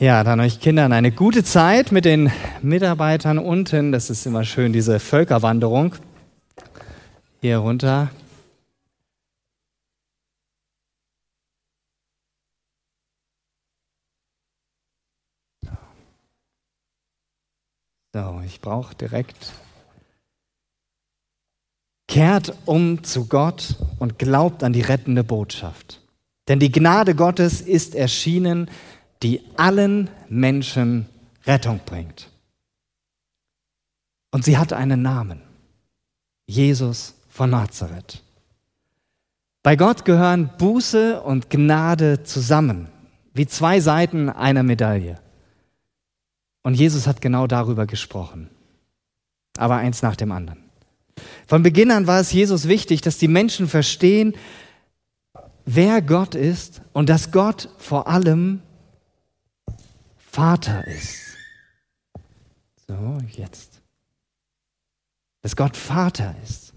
Ja, 0.00 0.24
dann 0.24 0.40
euch 0.40 0.58
Kindern 0.58 0.92
eine 0.92 1.12
gute 1.12 1.44
Zeit 1.44 1.92
mit 1.92 2.04
den 2.04 2.32
Mitarbeitern 2.62 3.38
unten. 3.38 3.92
Das 3.92 4.10
ist 4.10 4.26
immer 4.26 4.44
schön, 4.44 4.72
diese 4.72 4.98
Völkerwanderung 4.98 5.94
hier 7.40 7.58
runter. 7.58 8.10
So, 18.12 18.42
ich 18.44 18.60
brauche 18.60 18.96
direkt. 18.96 19.52
Kehrt 22.08 22.52
um 22.64 23.04
zu 23.04 23.26
Gott 23.26 23.76
und 24.00 24.18
glaubt 24.18 24.64
an 24.64 24.72
die 24.72 24.82
rettende 24.82 25.22
Botschaft. 25.22 26.00
Denn 26.48 26.58
die 26.58 26.70
Gnade 26.70 27.14
Gottes 27.14 27.60
ist 27.60 27.94
erschienen, 27.94 28.70
die 29.24 29.40
allen 29.56 30.10
Menschen 30.28 31.06
Rettung 31.46 31.80
bringt. 31.84 32.30
Und 34.30 34.44
sie 34.44 34.58
hat 34.58 34.72
einen 34.74 35.00
Namen. 35.00 35.40
Jesus 36.46 37.14
von 37.30 37.48
Nazareth. 37.50 38.22
Bei 39.62 39.76
Gott 39.76 40.04
gehören 40.04 40.50
Buße 40.58 41.22
und 41.22 41.48
Gnade 41.48 42.22
zusammen, 42.24 42.88
wie 43.32 43.46
zwei 43.46 43.80
Seiten 43.80 44.28
einer 44.28 44.62
Medaille. 44.62 45.18
Und 46.62 46.74
Jesus 46.74 47.06
hat 47.06 47.22
genau 47.22 47.46
darüber 47.46 47.86
gesprochen. 47.86 48.50
Aber 49.56 49.76
eins 49.76 50.02
nach 50.02 50.16
dem 50.16 50.32
anderen. 50.32 50.58
Von 51.46 51.62
Beginn 51.62 51.90
an 51.90 52.06
war 52.06 52.20
es 52.20 52.30
Jesus 52.32 52.68
wichtig, 52.68 53.00
dass 53.00 53.16
die 53.16 53.28
Menschen 53.28 53.68
verstehen, 53.68 54.34
wer 55.64 56.02
Gott 56.02 56.34
ist 56.34 56.82
und 56.92 57.08
dass 57.08 57.32
Gott 57.32 57.70
vor 57.78 58.06
allem 58.06 58.60
Vater 60.34 60.84
ist. 60.88 61.36
So, 62.88 63.18
jetzt. 63.36 63.80
Dass 65.42 65.54
Gott 65.54 65.76
Vater 65.76 66.34
ist. 66.42 66.72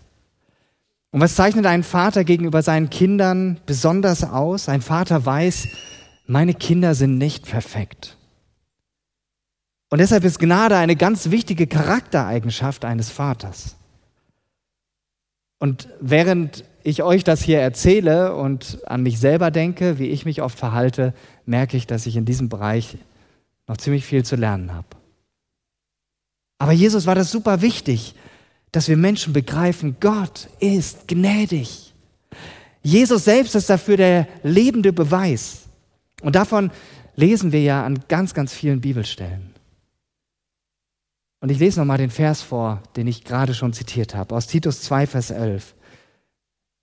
Und 1.09 1.21
was 1.21 1.33
zeichnet 1.33 1.65
einen 1.65 1.81
Vater 1.81 2.23
gegenüber 2.23 2.61
seinen 2.61 2.91
Kindern 2.91 3.59
besonders 3.65 4.23
aus? 4.23 4.69
Ein 4.69 4.83
Vater 4.83 5.25
weiß, 5.25 5.69
meine 6.27 6.53
Kinder 6.53 6.93
sind 6.93 7.17
nicht 7.17 7.47
perfekt. 7.47 8.15
Und 9.89 10.01
deshalb 10.01 10.23
ist 10.23 10.37
Gnade 10.37 10.77
eine 10.77 10.95
ganz 10.95 11.31
wichtige 11.31 11.65
Charaktereigenschaft 11.65 12.85
eines 12.85 13.09
Vaters. 13.09 13.75
Und 15.57 15.89
während 15.99 16.63
ich 16.83 17.01
euch 17.01 17.23
das 17.23 17.41
hier 17.41 17.59
erzähle 17.59 18.35
und 18.35 18.85
an 18.85 19.01
mich 19.01 19.19
selber 19.19 19.49
denke, 19.49 19.97
wie 19.97 20.09
ich 20.09 20.25
mich 20.25 20.43
oft 20.43 20.59
verhalte, 20.59 21.15
merke 21.47 21.75
ich, 21.75 21.87
dass 21.87 22.05
ich 22.05 22.17
in 22.17 22.25
diesem 22.25 22.49
Bereich 22.49 22.99
noch 23.67 23.77
ziemlich 23.77 24.05
viel 24.05 24.23
zu 24.23 24.35
lernen 24.35 24.73
habe. 24.73 24.87
Aber 26.59 26.71
Jesus 26.71 27.05
war 27.05 27.15
das 27.15 27.31
super 27.31 27.61
wichtig, 27.61 28.15
dass 28.71 28.87
wir 28.87 28.97
Menschen 28.97 29.33
begreifen, 29.33 29.97
Gott 29.99 30.49
ist 30.59 31.07
gnädig. 31.07 31.93
Jesus 32.81 33.25
selbst 33.25 33.55
ist 33.55 33.69
dafür 33.69 33.97
der 33.97 34.27
lebende 34.43 34.93
Beweis. 34.93 35.63
Und 36.21 36.35
davon 36.35 36.71
lesen 37.15 37.51
wir 37.51 37.61
ja 37.61 37.85
an 37.85 37.99
ganz, 38.07 38.33
ganz 38.33 38.53
vielen 38.53 38.81
Bibelstellen. 38.81 39.53
Und 41.39 41.49
ich 41.49 41.59
lese 41.59 41.79
nochmal 41.79 41.99
den 41.99 42.09
Vers 42.09 42.41
vor, 42.41 42.81
den 42.95 43.07
ich 43.07 43.23
gerade 43.23 43.53
schon 43.53 43.73
zitiert 43.73 44.15
habe, 44.15 44.35
aus 44.35 44.47
Titus 44.47 44.81
2, 44.81 45.07
Vers 45.07 45.29
11. 45.29 45.75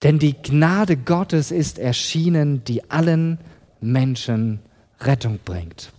Denn 0.03 0.19
die 0.19 0.35
Gnade 0.35 0.97
Gottes 0.97 1.51
ist 1.51 1.79
erschienen, 1.79 2.63
die 2.65 2.91
allen 2.91 3.39
Menschen 3.81 4.61
Rettung 5.01 5.41
bringt. 5.45 5.93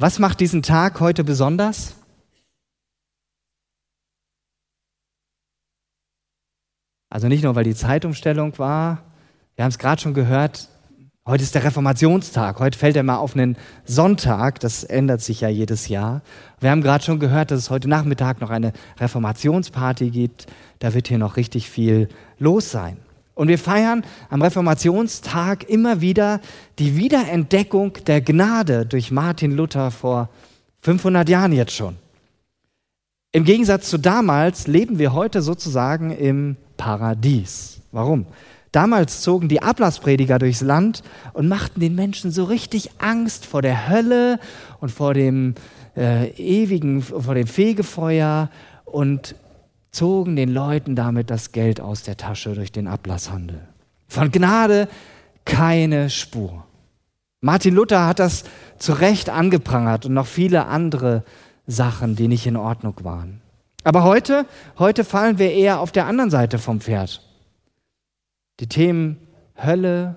Was 0.00 0.18
macht 0.18 0.40
diesen 0.40 0.62
Tag 0.62 0.98
heute 1.00 1.24
besonders? 1.24 1.94
Also 7.10 7.28
nicht 7.28 7.44
nur, 7.44 7.54
weil 7.54 7.64
die 7.64 7.74
Zeitumstellung 7.74 8.58
war, 8.58 9.02
wir 9.56 9.64
haben 9.64 9.68
es 9.70 9.78
gerade 9.78 10.00
schon 10.00 10.14
gehört, 10.14 10.68
Heute 11.26 11.44
ist 11.44 11.54
der 11.54 11.62
Reformationstag. 11.62 12.58
Heute 12.58 12.78
fällt 12.78 12.96
er 12.96 13.02
mal 13.02 13.18
auf 13.18 13.36
einen 13.36 13.56
Sonntag. 13.84 14.58
Das 14.60 14.82
ändert 14.84 15.20
sich 15.20 15.42
ja 15.42 15.48
jedes 15.48 15.86
Jahr. 15.86 16.22
Wir 16.60 16.70
haben 16.70 16.80
gerade 16.80 17.04
schon 17.04 17.20
gehört, 17.20 17.50
dass 17.50 17.58
es 17.58 17.70
heute 17.70 17.88
Nachmittag 17.88 18.40
noch 18.40 18.48
eine 18.48 18.72
Reformationsparty 18.98 20.10
gibt. 20.10 20.46
Da 20.78 20.94
wird 20.94 21.08
hier 21.08 21.18
noch 21.18 21.36
richtig 21.36 21.68
viel 21.68 22.08
los 22.38 22.70
sein. 22.70 22.96
Und 23.34 23.48
wir 23.48 23.58
feiern 23.58 24.04
am 24.28 24.42
Reformationstag 24.42 25.68
immer 25.68 26.00
wieder 26.00 26.40
die 26.78 26.96
Wiederentdeckung 26.96 27.94
der 28.06 28.20
Gnade 28.20 28.86
durch 28.86 29.10
Martin 29.10 29.52
Luther 29.52 29.90
vor 29.90 30.28
500 30.82 31.28
Jahren 31.28 31.52
jetzt 31.52 31.72
schon. 31.72 31.96
Im 33.32 33.44
Gegensatz 33.44 33.88
zu 33.88 33.98
damals 33.98 34.66
leben 34.66 34.98
wir 34.98 35.12
heute 35.12 35.40
sozusagen 35.40 36.10
im 36.10 36.56
Paradies. 36.76 37.80
Warum? 37.92 38.26
Damals 38.72 39.20
zogen 39.20 39.48
die 39.48 39.62
Ablassprediger 39.62 40.38
durchs 40.38 40.60
Land 40.60 41.02
und 41.32 41.48
machten 41.48 41.80
den 41.80 41.94
Menschen 41.94 42.30
so 42.30 42.44
richtig 42.44 42.90
Angst 42.98 43.46
vor 43.46 43.62
der 43.62 43.88
Hölle 43.88 44.38
und 44.80 44.90
vor 44.90 45.14
dem 45.14 45.54
äh, 45.96 46.30
ewigen, 46.30 47.02
vor 47.02 47.34
dem 47.34 47.46
Fegefeuer 47.48 48.48
und 48.84 49.34
zogen 49.90 50.36
den 50.36 50.52
Leuten 50.52 50.96
damit 50.96 51.30
das 51.30 51.52
Geld 51.52 51.80
aus 51.80 52.02
der 52.02 52.16
Tasche 52.16 52.54
durch 52.54 52.72
den 52.72 52.86
Ablasshandel. 52.86 53.60
Von 54.08 54.30
Gnade 54.30 54.88
keine 55.44 56.10
Spur. 56.10 56.64
Martin 57.40 57.74
Luther 57.74 58.06
hat 58.06 58.18
das 58.18 58.44
zu 58.78 58.92
Recht 58.92 59.30
angeprangert 59.30 60.06
und 60.06 60.14
noch 60.14 60.26
viele 60.26 60.66
andere 60.66 61.24
Sachen, 61.66 62.16
die 62.16 62.28
nicht 62.28 62.46
in 62.46 62.56
Ordnung 62.56 62.94
waren. 63.02 63.40
Aber 63.82 64.04
heute, 64.04 64.46
heute 64.78 65.04
fallen 65.04 65.38
wir 65.38 65.52
eher 65.52 65.80
auf 65.80 65.90
der 65.90 66.06
anderen 66.06 66.30
Seite 66.30 66.58
vom 66.58 66.80
Pferd. 66.80 67.22
Die 68.60 68.68
Themen 68.68 69.16
Hölle 69.56 70.16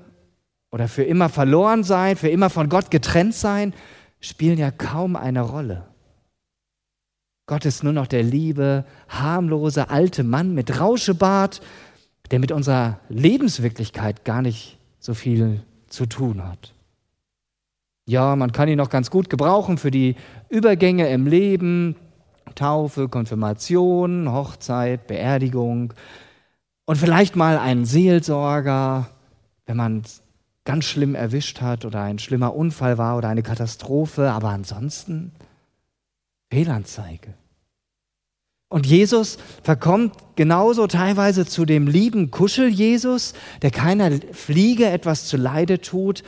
oder 0.72 0.88
für 0.88 1.04
immer 1.04 1.30
verloren 1.30 1.84
sein, 1.84 2.18
für 2.18 2.30
immer 2.30 2.50
von 2.50 2.68
Gott 2.68 2.92
getrennt 2.92 3.36
sein, 3.36 3.74
spielen 4.20 4.58
ja 4.58 4.72
kaum 4.72 5.16
eine 5.16 5.42
Rolle. 5.42 5.86
Gott 7.46 7.66
ist 7.66 7.84
nur 7.84 7.94
noch 7.94 8.08
der 8.08 8.24
liebe, 8.24 8.86
harmlose 9.10 9.90
alte 9.90 10.24
Mann 10.24 10.54
mit 10.54 10.80
Rauschebart, 10.80 11.62
der 12.32 12.40
mit 12.40 12.52
unserer 12.52 13.00
Lebenswirklichkeit 13.10 14.24
gar 14.24 14.42
nicht 14.42 14.78
so 15.00 15.14
viel 15.14 15.62
zu 15.88 16.06
tun 16.06 16.44
hat. 16.48 16.74
Ja, 18.06 18.36
man 18.36 18.52
kann 18.52 18.70
ihn 18.70 18.78
noch 18.78 18.90
ganz 18.90 19.10
gut 19.10 19.30
gebrauchen 19.30 19.78
für 19.78 19.92
die 19.92 20.16
Übergänge 20.50 21.10
im 21.10 21.28
Leben, 21.28 21.96
Taufe, 22.56 23.10
Konfirmation, 23.10 24.32
Hochzeit, 24.32 25.08
Beerdigung, 25.08 25.94
und 26.86 26.98
vielleicht 26.98 27.36
mal 27.38 27.58
einen 27.58 27.86
Seelsorger, 27.86 29.08
wenn 29.66 29.78
man 29.78 30.02
es 30.04 30.22
ganz 30.66 30.86
schlimm 30.86 31.16
erwischt 31.16 31.62
hat 31.62 31.86
oder 31.86 32.02
ein 32.02 32.20
schlimmer 32.20 32.56
Unfall 32.56 32.98
war 32.98 33.18
oder 33.18 33.30
eine 33.30 33.44
Katastrophe, 33.44 34.32
aber 34.32 34.50
ansonsten 34.50 35.32
Fehlanzeige. 36.54 37.34
Und 38.70 38.86
Jesus 38.86 39.40
verkommt 39.64 40.14
genauso 40.36 40.86
teilweise 40.86 41.48
zu 41.48 41.66
dem 41.66 41.88
lieben 41.88 42.30
Kuschel-Jesus, 42.30 43.34
der 43.64 43.72
keiner 43.72 44.12
Fliege 44.34 44.86
etwas 44.86 45.26
zu 45.26 45.36
Leide 45.36 45.82
tut, 45.82 46.24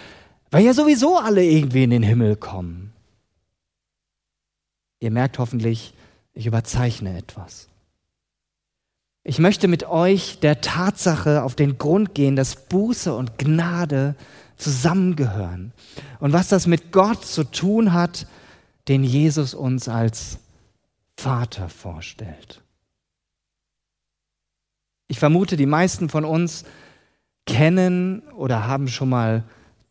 weil 0.49 0.65
ja 0.65 0.73
sowieso 0.73 1.17
alle 1.17 1.43
irgendwie 1.43 1.83
in 1.83 1.91
den 1.91 2.01
Himmel 2.01 2.37
kommen. 2.37 2.91
Ihr 4.99 5.11
merkt 5.11 5.37
hoffentlich, 5.37 5.93
ich 6.33 6.47
überzeichne 6.47 7.15
etwas. 7.15 7.67
Ich 9.23 9.37
möchte 9.37 9.67
mit 9.67 9.83
euch 9.83 10.39
der 10.39 10.61
Tatsache 10.61 11.43
auf 11.43 11.53
den 11.53 11.77
Grund 11.77 12.15
gehen, 12.15 12.35
dass 12.35 12.67
Buße 12.67 13.13
und 13.13 13.37
Gnade 13.37 14.15
zusammengehören. 14.57 15.71
Und 16.19 16.33
was 16.33 16.47
das 16.47 16.65
mit 16.65 16.91
Gott 16.91 17.23
zu 17.25 17.43
tun 17.43 17.93
hat, 17.93 18.25
den 18.87 19.03
Jesus 19.03 19.53
uns 19.53 19.87
als 19.89 20.39
Vater 21.17 21.69
vorstellt. 21.69 22.61
Ich 25.07 25.19
vermute, 25.19 25.55
die 25.55 25.65
meisten 25.65 26.09
von 26.09 26.25
uns 26.25 26.65
kennen 27.45 28.21
oder 28.29 28.67
haben 28.67 28.87
schon 28.87 29.09
mal 29.09 29.43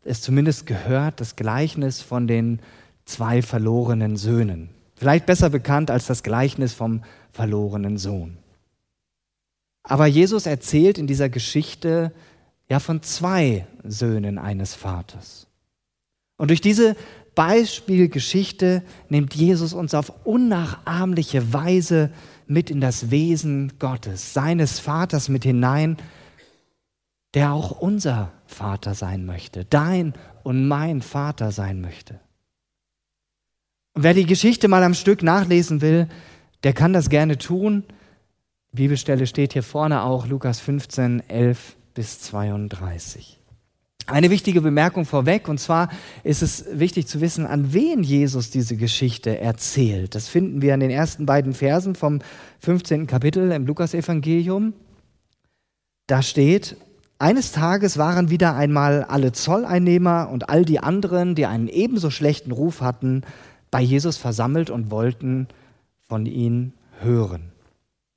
es 0.03 0.21
zumindest 0.21 0.65
gehört, 0.65 1.19
das 1.19 1.35
Gleichnis 1.35 2.01
von 2.01 2.27
den 2.27 2.59
zwei 3.05 3.41
verlorenen 3.41 4.17
Söhnen. 4.17 4.69
Vielleicht 4.95 5.25
besser 5.25 5.49
bekannt 5.49 5.89
als 5.89 6.05
das 6.05 6.23
Gleichnis 6.23 6.73
vom 6.73 7.03
verlorenen 7.31 7.97
Sohn. 7.97 8.37
Aber 9.83 10.05
Jesus 10.05 10.45
erzählt 10.45 10.97
in 10.97 11.07
dieser 11.07 11.29
Geschichte 11.29 12.11
ja 12.69 12.79
von 12.79 13.01
zwei 13.03 13.67
Söhnen 13.83 14.37
eines 14.37 14.73
Vaters. 14.73 15.47
Und 16.37 16.49
durch 16.49 16.61
diese 16.61 16.95
Beispielgeschichte 17.35 18.83
nimmt 19.09 19.35
Jesus 19.35 19.73
uns 19.73 19.93
auf 19.93 20.25
unnachahmliche 20.25 21.53
Weise 21.53 22.11
mit 22.47 22.69
in 22.69 22.81
das 22.81 23.11
Wesen 23.11 23.73
Gottes, 23.79 24.33
seines 24.33 24.79
Vaters 24.79 25.29
mit 25.29 25.43
hinein, 25.43 25.97
der 27.33 27.51
auch 27.51 27.71
unser 27.71 28.31
Vater 28.45 28.93
sein 28.93 29.25
möchte, 29.25 29.65
dein 29.65 30.13
und 30.43 30.67
mein 30.67 31.01
Vater 31.01 31.51
sein 31.51 31.81
möchte. 31.81 32.19
Und 33.93 34.03
wer 34.03 34.13
die 34.13 34.25
Geschichte 34.25 34.67
mal 34.67 34.83
am 34.83 34.93
Stück 34.93 35.21
nachlesen 35.21 35.81
will, 35.81 36.07
der 36.63 36.73
kann 36.73 36.93
das 36.93 37.09
gerne 37.09 37.37
tun. 37.37 37.83
Die 38.71 38.77
Bibelstelle 38.77 39.27
steht 39.27 39.53
hier 39.53 39.63
vorne 39.63 40.03
auch, 40.03 40.27
Lukas 40.27 40.59
15, 40.59 41.29
11 41.29 41.75
bis 41.93 42.19
32. 42.21 43.39
Eine 44.07 44.29
wichtige 44.29 44.61
Bemerkung 44.61 45.05
vorweg, 45.05 45.47
und 45.47 45.59
zwar 45.59 45.89
ist 46.23 46.43
es 46.43 46.65
wichtig 46.71 47.07
zu 47.07 47.21
wissen, 47.21 47.47
an 47.47 47.73
wen 47.73 48.03
Jesus 48.03 48.51
diese 48.51 48.77
Geschichte 48.77 49.39
erzählt. 49.39 50.13
Das 50.13 50.27
finden 50.27 50.61
wir 50.61 50.75
in 50.75 50.79
den 50.79 50.91
ersten 50.91 51.25
beiden 51.25 51.53
Versen 51.53 51.95
vom 51.95 52.19
15. 52.59 53.07
Kapitel 53.07 53.51
im 53.51 53.65
Lukasevangelium. 53.65 54.73
Da 56.05 56.21
steht, 56.21 56.77
eines 57.17 57.51
Tages 57.51 57.97
waren 57.97 58.29
wieder 58.29 58.55
einmal 58.55 59.03
alle 59.03 59.31
Zolleinnehmer 59.31 60.29
und 60.31 60.49
all 60.49 60.65
die 60.65 60.79
anderen, 60.79 61.33
die 61.33 61.47
einen 61.47 61.67
ebenso 61.67 62.11
schlechten 62.11 62.51
Ruf 62.51 62.81
hatten, 62.81 63.23
bei 63.71 63.81
Jesus 63.81 64.17
versammelt 64.17 64.69
und 64.69 64.91
wollten 64.91 65.47
von 66.07 66.27
ihm 66.27 66.73
hören. 67.01 67.51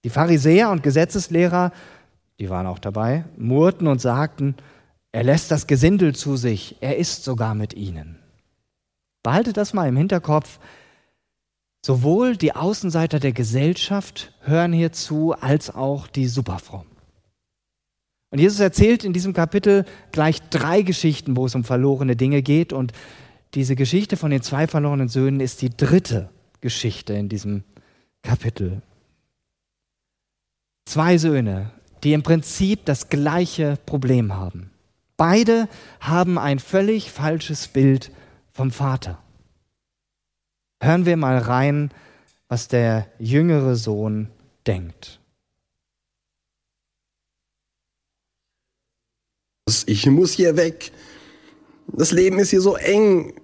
Die 0.05 0.11
Pharisäer 0.11 0.71
und 0.71 0.83
Gesetzeslehrer, 0.83 1.73
die 2.39 2.51
waren 2.51 2.67
auch 2.67 2.79
dabei, 2.79 3.25
murrten 3.39 3.87
und 3.87 4.03
sagten, 4.03 4.55
er 5.13 5.25
lässt 5.25 5.51
das 5.51 5.67
Gesindel 5.67 6.15
zu 6.15 6.37
sich, 6.37 6.77
er 6.81 6.97
isst 6.97 7.25
sogar 7.25 7.55
mit 7.55 7.75
ihnen. 7.75 8.19
Behaltet 9.23 9.57
das 9.57 9.73
mal 9.73 9.89
im 9.89 9.97
Hinterkopf. 9.97 10.59
Sowohl 11.85 12.37
die 12.37 12.55
Außenseiter 12.55 13.21
der 13.21 13.33
Gesellschaft 13.33 14.33
hören 14.41 14.73
hierzu, 14.73 15.33
als 15.33 15.75
auch 15.75 16.07
die 16.07 16.27
Superfrommen. 16.27 16.99
Und 18.31 18.41
Jesus 18.41 18.61
erzählt 18.61 19.05
in 19.05 19.13
diesem 19.13 19.33
Kapitel 19.33 19.87
gleich 20.13 20.41
drei 20.51 20.83
Geschichten, 20.83 21.37
wo 21.37 21.47
es 21.47 21.55
um 21.55 21.65
verlorene 21.65 22.17
Dinge 22.17 22.43
geht. 22.43 22.73
Und 22.73 22.93
diese 23.55 23.75
Geschichte 23.77 24.17
von 24.17 24.31
den 24.31 24.43
zwei 24.43 24.67
verlorenen 24.67 25.09
Söhnen 25.09 25.41
ist 25.41 25.63
die 25.63 25.71
dritte 25.71 26.29
Geschichte 26.61 27.15
in 27.15 27.29
diesem 27.29 27.65
Kapitel. 28.23 28.83
Zwei 30.85 31.17
Söhne, 31.17 31.71
die 32.05 32.13
im 32.13 32.23
Prinzip 32.23 32.85
das 32.85 33.09
gleiche 33.09 33.79
Problem 33.87 34.35
haben. 34.35 34.71
Beide 35.19 35.69
haben 35.99 36.39
ein 36.39 36.61
völlig 36.61 37.11
falsches 37.11 37.67
Bild 37.67 38.13
vom 38.53 38.71
Vater. 38.71 39.19
Hören 40.81 41.07
wir 41.07 41.17
mal 41.17 41.39
rein, 41.39 41.91
was 42.47 42.69
der 42.69 43.09
jüngere 43.19 43.75
Sohn 43.75 44.29
denkt. 44.69 45.21
Ich 49.87 50.07
muss 50.07 50.33
hier 50.33 50.57
weg. 50.57 50.93
Das 51.89 52.13
Leben 52.13 52.39
ist 52.39 52.51
hier 52.51 52.61
so 52.61 52.77
eng. 52.77 53.35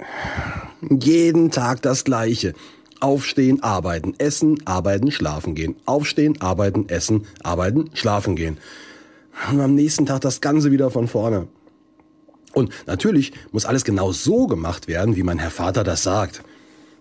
Jeden 0.89 1.51
Tag 1.51 1.83
das 1.83 2.05
Gleiche. 2.05 2.55
Aufstehen, 3.01 3.65
arbeiten, 3.65 4.15
essen, 4.19 4.65
arbeiten, 4.65 5.11
schlafen 5.11 5.57
gehen. 5.57 5.75
Aufstehen, 5.87 6.41
arbeiten, 6.41 6.89
essen, 6.89 7.27
arbeiten, 7.43 7.91
schlafen 7.95 8.37
gehen. 8.37 8.59
Und 9.51 9.61
am 9.61 9.75
nächsten 9.75 10.07
Tag 10.07 10.21
das 10.21 10.41
Ganze 10.41 10.71
wieder 10.71 10.93
von 10.93 11.09
vorne. 11.09 11.49
Und 12.55 12.73
natürlich 12.87 13.33
muss 13.53 13.65
alles 13.67 13.85
genau 13.85 14.13
so 14.13 14.47
gemacht 14.47 14.89
werden, 14.89 15.17
wie 15.17 15.23
mein 15.23 15.39
Herr 15.39 15.51
Vater 15.51 15.85
das 15.85 16.03
sagt. 16.03 16.43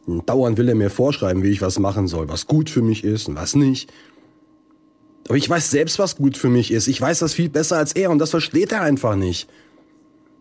dauernd 0.08 0.58
will 0.58 0.70
er 0.70 0.76
mir 0.76 0.90
vorschreiben, 0.90 1.44
wie 1.44 1.52
ich 1.52 1.62
was 1.62 1.80
machen 1.80 2.08
soll, 2.08 2.28
was 2.28 2.48
gut 2.48 2.70
für 2.70 2.82
mich 2.82 3.04
ist 3.04 3.28
und 3.28 3.36
was 3.36 3.56
nicht. 3.56 3.92
Aber 5.28 5.38
ich 5.38 5.50
weiß 5.50 5.72
selbst, 5.72 6.00
was 6.00 6.18
gut 6.18 6.36
für 6.38 6.50
mich 6.50 6.72
ist. 6.72 6.88
Ich 6.88 7.00
weiß 7.00 7.20
das 7.20 7.34
viel 7.34 7.50
besser 7.50 7.78
als 7.78 7.94
er 7.94 8.12
und 8.12 8.20
das 8.20 8.32
versteht 8.32 8.72
er 8.72 8.82
einfach 8.82 9.16
nicht. 9.16 9.48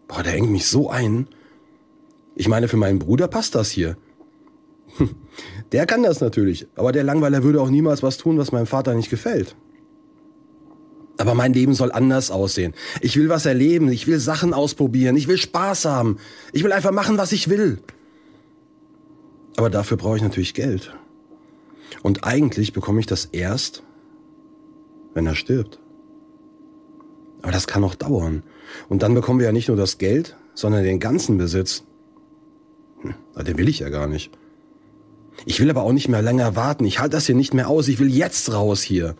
Boah, 0.09 0.23
der 0.23 0.33
hängt 0.33 0.51
mich 0.51 0.67
so 0.67 0.91
ein. 0.91 1.29
Ich 2.35 2.49
meine, 2.49 2.67
für 2.67 2.77
meinen 2.77 2.99
Bruder 2.99 3.29
passt 3.29 3.55
das 3.55 3.71
hier. 3.71 3.97
Der 5.73 5.87
kann 5.87 6.03
das 6.03 6.21
natürlich, 6.21 6.67
aber 6.75 6.93
der 6.93 7.03
Langweiler 7.03 7.43
würde 7.43 7.59
auch 7.59 7.71
niemals 7.71 8.03
was 8.03 8.19
tun, 8.19 8.37
was 8.37 8.53
meinem 8.53 8.67
Vater 8.67 8.95
nicht 8.95 9.09
gefällt. 9.09 9.57
Aber 11.19 11.35
mein 11.35 11.53
Leben 11.53 11.75
soll 11.75 11.93
anders 11.93 12.31
aussehen. 12.31 12.75
Ich 13.01 13.17
will 13.17 13.29
was 13.29 13.47
erleben, 13.47 13.91
ich 13.91 14.07
will 14.07 14.19
Sachen 14.19 14.55
ausprobieren, 14.55 15.17
ich 15.17 15.29
will 15.29 15.39
Spaß 15.39 15.85
haben. 15.85 16.19
Ich 16.53 16.65
will 16.65 16.73
einfach 16.73 16.93
machen, 16.93 17.19
was 17.19 17.33
ich 17.33 17.49
will. 17.51 17.83
Aber 19.57 19.71
dafür 19.71 19.97
brauche 19.97 20.17
ich 20.17 20.23
natürlich 20.23 20.55
Geld. 20.55 20.95
Und 22.03 22.25
eigentlich 22.25 22.73
bekomme 22.73 23.01
ich 23.01 23.07
das 23.07 23.27
erst, 23.27 23.83
wenn 25.15 25.27
er 25.27 25.35
stirbt. 25.35 25.79
Aber 27.43 27.53
das 27.53 27.67
kann 27.67 27.83
noch 27.83 27.95
dauern. 27.95 28.43
Und 28.89 29.03
dann 29.03 29.15
bekommen 29.15 29.41
wir 29.41 29.47
ja 29.47 29.53
nicht 29.53 29.69
nur 29.69 29.77
das 29.77 29.99
Geld, 29.99 30.37
sondern 30.55 30.85
den 30.85 31.01
ganzen 31.01 31.39
Besitz. 31.39 31.85
Hm, 33.03 33.15
den 33.45 33.59
will 33.59 33.69
ich 33.69 33.81
ja 33.81 33.91
gar 33.91 34.07
nicht. 34.07 34.31
Ich 35.45 35.61
will 35.61 35.71
aber 35.71 35.83
auch 35.83 35.93
nicht 35.93 36.09
mehr 36.09 36.23
länger 36.23 36.57
warten. 36.57 36.85
Ich 36.85 36.99
halte 37.01 37.17
das 37.17 37.27
hier 37.27 37.35
nicht 37.35 37.53
mehr 37.53 37.69
aus. 37.69 37.89
Ich 37.89 37.99
will 37.99 38.11
jetzt 38.11 38.53
raus 38.53 38.83
hier. 38.83 39.17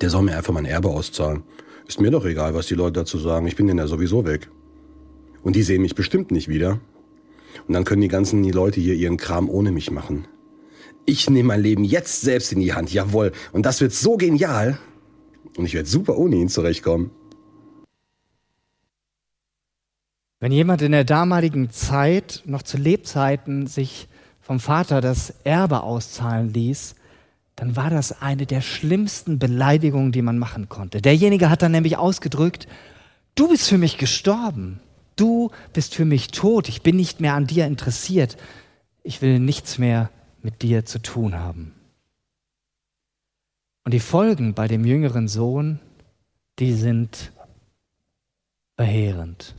Der 0.00 0.10
soll 0.10 0.22
mir 0.22 0.36
einfach 0.36 0.52
mein 0.52 0.66
Erbe 0.66 0.88
auszahlen. 0.88 1.42
Ist 1.86 2.00
mir 2.00 2.10
doch 2.10 2.24
egal, 2.24 2.54
was 2.54 2.66
die 2.66 2.74
Leute 2.74 3.00
dazu 3.00 3.18
sagen. 3.18 3.46
Ich 3.46 3.56
bin 3.56 3.66
denn 3.66 3.78
ja 3.78 3.86
sowieso 3.86 4.24
weg. 4.26 4.50
Und 5.42 5.56
die 5.56 5.62
sehen 5.62 5.82
mich 5.82 5.94
bestimmt 5.94 6.30
nicht 6.30 6.48
wieder. 6.48 6.80
Und 7.66 7.74
dann 7.74 7.84
können 7.84 8.02
die 8.02 8.08
ganzen 8.08 8.42
die 8.42 8.50
Leute 8.50 8.80
hier 8.80 8.94
ihren 8.94 9.16
Kram 9.16 9.48
ohne 9.48 9.72
mich 9.72 9.90
machen. 9.90 10.26
Ich 11.06 11.30
nehme 11.30 11.48
mein 11.48 11.62
Leben 11.62 11.84
jetzt 11.84 12.20
selbst 12.20 12.52
in 12.52 12.60
die 12.60 12.74
Hand, 12.74 12.92
jawohl. 12.92 13.32
Und 13.52 13.64
das 13.64 13.80
wird 13.80 13.92
so 13.92 14.16
genial. 14.16 14.78
Und 15.56 15.64
ich 15.64 15.74
werde 15.74 15.88
super 15.88 16.18
ohne 16.18 16.36
ihn 16.36 16.48
zurechtkommen. 16.48 17.10
Wenn 20.40 20.52
jemand 20.52 20.82
in 20.82 20.92
der 20.92 21.04
damaligen 21.04 21.70
Zeit, 21.70 22.42
noch 22.44 22.62
zu 22.62 22.76
Lebzeiten, 22.76 23.66
sich 23.66 24.08
vom 24.40 24.60
Vater 24.60 25.00
das 25.00 25.32
Erbe 25.44 25.82
auszahlen 25.82 26.52
ließ, 26.52 26.94
dann 27.56 27.74
war 27.74 27.88
das 27.88 28.20
eine 28.20 28.46
der 28.46 28.60
schlimmsten 28.60 29.38
Beleidigungen, 29.38 30.12
die 30.12 30.22
man 30.22 30.38
machen 30.38 30.68
konnte. 30.68 31.00
Derjenige 31.00 31.48
hat 31.50 31.62
dann 31.62 31.72
nämlich 31.72 31.96
ausgedrückt, 31.96 32.68
du 33.34 33.48
bist 33.48 33.68
für 33.68 33.78
mich 33.78 33.96
gestorben, 33.96 34.80
du 35.16 35.50
bist 35.72 35.94
für 35.94 36.04
mich 36.04 36.28
tot, 36.28 36.68
ich 36.68 36.82
bin 36.82 36.96
nicht 36.96 37.20
mehr 37.20 37.34
an 37.34 37.46
dir 37.46 37.66
interessiert, 37.66 38.36
ich 39.02 39.22
will 39.22 39.40
nichts 39.40 39.78
mehr 39.78 40.10
mit 40.42 40.62
dir 40.62 40.84
zu 40.84 41.00
tun 41.00 41.34
haben. 41.34 41.72
Und 43.84 43.94
die 43.94 44.00
Folgen 44.00 44.52
bei 44.52 44.68
dem 44.68 44.84
jüngeren 44.84 45.26
Sohn, 45.26 45.80
die 46.58 46.72
sind 46.72 47.32
verheerend. 48.76 49.54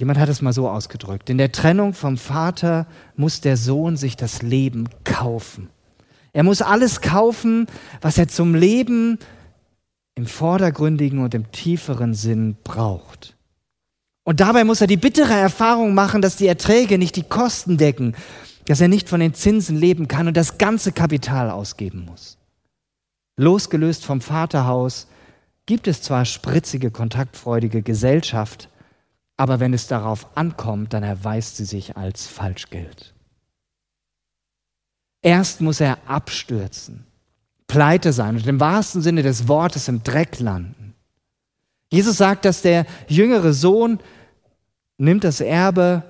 Jemand 0.00 0.18
hat 0.18 0.30
es 0.30 0.40
mal 0.40 0.54
so 0.54 0.66
ausgedrückt. 0.66 1.28
In 1.28 1.36
der 1.36 1.52
Trennung 1.52 1.92
vom 1.92 2.16
Vater 2.16 2.86
muss 3.16 3.42
der 3.42 3.58
Sohn 3.58 3.98
sich 3.98 4.16
das 4.16 4.40
Leben 4.40 4.88
kaufen. 5.04 5.68
Er 6.32 6.42
muss 6.42 6.62
alles 6.62 7.02
kaufen, 7.02 7.66
was 8.00 8.16
er 8.16 8.26
zum 8.26 8.54
Leben 8.54 9.18
im 10.14 10.24
vordergründigen 10.24 11.18
und 11.18 11.34
im 11.34 11.52
tieferen 11.52 12.14
Sinn 12.14 12.56
braucht. 12.64 13.36
Und 14.24 14.40
dabei 14.40 14.64
muss 14.64 14.80
er 14.80 14.86
die 14.86 14.96
bittere 14.96 15.34
Erfahrung 15.34 15.92
machen, 15.92 16.22
dass 16.22 16.36
die 16.36 16.46
Erträge 16.46 16.96
nicht 16.96 17.16
die 17.16 17.24
Kosten 17.24 17.76
decken, 17.76 18.14
dass 18.64 18.80
er 18.80 18.88
nicht 18.88 19.06
von 19.06 19.20
den 19.20 19.34
Zinsen 19.34 19.76
leben 19.76 20.08
kann 20.08 20.28
und 20.28 20.36
das 20.38 20.56
ganze 20.56 20.92
Kapital 20.92 21.50
ausgeben 21.50 22.06
muss. 22.06 22.38
Losgelöst 23.36 24.06
vom 24.06 24.22
Vaterhaus 24.22 25.08
gibt 25.66 25.86
es 25.88 26.00
zwar 26.00 26.24
spritzige, 26.24 26.90
kontaktfreudige 26.90 27.82
Gesellschaft, 27.82 28.69
aber 29.40 29.58
wenn 29.58 29.72
es 29.72 29.86
darauf 29.86 30.36
ankommt, 30.36 30.92
dann 30.92 31.02
erweist 31.02 31.56
sie 31.56 31.64
sich 31.64 31.96
als 31.96 32.26
Falschgeld. 32.26 33.14
Erst 35.22 35.62
muss 35.62 35.80
er 35.80 35.96
abstürzen, 36.06 37.06
pleite 37.66 38.12
sein 38.12 38.36
und 38.36 38.46
im 38.46 38.60
wahrsten 38.60 39.00
Sinne 39.00 39.22
des 39.22 39.48
Wortes 39.48 39.88
im 39.88 40.02
Dreck 40.02 40.40
landen. 40.40 40.92
Jesus 41.90 42.18
sagt, 42.18 42.44
dass 42.44 42.60
der 42.60 42.84
jüngere 43.08 43.54
Sohn 43.54 44.00
nimmt 44.98 45.24
das 45.24 45.40
Erbe, 45.40 46.02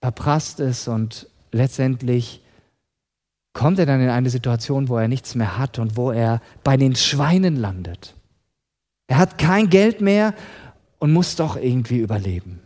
verprasst 0.00 0.58
es 0.60 0.88
und 0.88 1.28
letztendlich 1.52 2.42
kommt 3.52 3.78
er 3.78 3.84
dann 3.84 4.00
in 4.00 4.08
eine 4.08 4.30
Situation, 4.30 4.88
wo 4.88 4.96
er 4.96 5.08
nichts 5.08 5.34
mehr 5.34 5.58
hat 5.58 5.78
und 5.78 5.98
wo 5.98 6.12
er 6.12 6.40
bei 6.64 6.78
den 6.78 6.96
Schweinen 6.96 7.56
landet. 7.56 8.14
Er 9.06 9.18
hat 9.18 9.36
kein 9.36 9.68
Geld 9.68 10.00
mehr 10.00 10.32
und 11.06 11.12
muss 11.12 11.36
doch 11.36 11.54
irgendwie 11.54 11.98
überleben. 11.98 12.58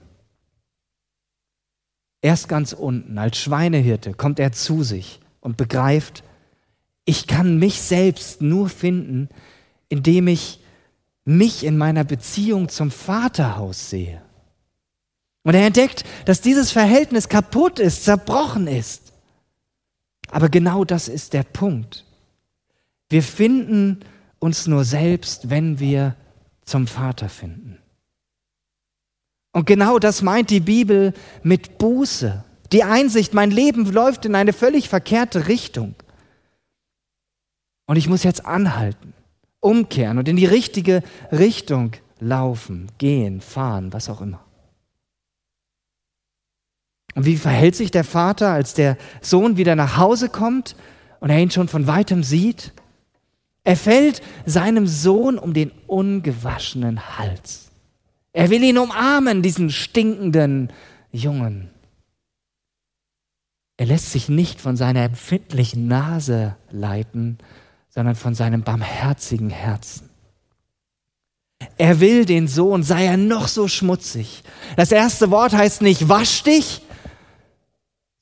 Erst 2.22 2.48
ganz 2.48 2.72
unten, 2.72 3.18
als 3.18 3.36
Schweinehirte, 3.36 4.14
kommt 4.14 4.38
er 4.40 4.50
zu 4.52 4.82
sich 4.82 5.20
und 5.40 5.58
begreift, 5.58 6.24
ich 7.04 7.26
kann 7.26 7.58
mich 7.58 7.82
selbst 7.82 8.40
nur 8.40 8.70
finden, 8.70 9.28
indem 9.90 10.26
ich 10.26 10.58
mich 11.26 11.64
in 11.64 11.76
meiner 11.76 12.02
Beziehung 12.02 12.70
zum 12.70 12.90
Vaterhaus 12.90 13.90
sehe. 13.90 14.22
Und 15.42 15.54
er 15.54 15.66
entdeckt, 15.66 16.04
dass 16.24 16.40
dieses 16.40 16.72
Verhältnis 16.72 17.28
kaputt 17.28 17.78
ist, 17.78 18.04
zerbrochen 18.04 18.66
ist. 18.66 19.12
Aber 20.30 20.48
genau 20.48 20.86
das 20.86 21.08
ist 21.08 21.34
der 21.34 21.42
Punkt. 21.42 22.06
Wir 23.10 23.22
finden 23.22 24.00
uns 24.38 24.66
nur 24.66 24.84
selbst, 24.84 25.50
wenn 25.50 25.78
wir 25.78 26.16
zum 26.64 26.86
Vater 26.86 27.28
finden. 27.28 27.76
Und 29.52 29.66
genau 29.66 29.98
das 29.98 30.22
meint 30.22 30.50
die 30.50 30.60
Bibel 30.60 31.12
mit 31.42 31.78
Buße. 31.78 32.44
Die 32.72 32.84
Einsicht, 32.84 33.34
mein 33.34 33.50
Leben 33.50 33.84
läuft 33.90 34.24
in 34.24 34.34
eine 34.34 34.52
völlig 34.52 34.88
verkehrte 34.88 35.48
Richtung. 35.48 35.94
Und 37.86 37.96
ich 37.96 38.08
muss 38.08 38.22
jetzt 38.22 38.46
anhalten, 38.46 39.12
umkehren 39.58 40.18
und 40.18 40.28
in 40.28 40.36
die 40.36 40.46
richtige 40.46 41.02
Richtung 41.32 41.92
laufen, 42.20 42.92
gehen, 42.98 43.40
fahren, 43.40 43.92
was 43.92 44.08
auch 44.08 44.20
immer. 44.20 44.44
Und 47.16 47.24
wie 47.26 47.36
verhält 47.36 47.74
sich 47.74 47.90
der 47.90 48.04
Vater, 48.04 48.50
als 48.50 48.74
der 48.74 48.96
Sohn 49.20 49.56
wieder 49.56 49.74
nach 49.74 49.96
Hause 49.96 50.28
kommt 50.28 50.76
und 51.18 51.30
er 51.30 51.40
ihn 51.40 51.50
schon 51.50 51.66
von 51.66 51.88
weitem 51.88 52.22
sieht? 52.22 52.72
Er 53.64 53.76
fällt 53.76 54.22
seinem 54.46 54.86
Sohn 54.86 55.36
um 55.38 55.52
den 55.52 55.72
ungewaschenen 55.88 57.18
Hals. 57.18 57.69
Er 58.32 58.50
will 58.50 58.62
ihn 58.62 58.78
umarmen, 58.78 59.42
diesen 59.42 59.70
stinkenden 59.70 60.72
Jungen. 61.12 61.70
Er 63.76 63.86
lässt 63.86 64.12
sich 64.12 64.28
nicht 64.28 64.60
von 64.60 64.76
seiner 64.76 65.02
empfindlichen 65.04 65.88
Nase 65.88 66.56
leiten, 66.70 67.38
sondern 67.88 68.14
von 68.14 68.34
seinem 68.34 68.62
barmherzigen 68.62 69.50
Herzen. 69.50 70.10
Er 71.76 72.00
will 72.00 72.24
den 72.24 72.46
Sohn, 72.46 72.82
sei 72.82 73.06
er 73.06 73.16
noch 73.16 73.48
so 73.48 73.68
schmutzig. 73.68 74.42
Das 74.76 74.92
erste 74.92 75.30
Wort 75.30 75.52
heißt 75.52 75.82
nicht 75.82 76.08
wasch 76.08 76.42
dich, 76.42 76.82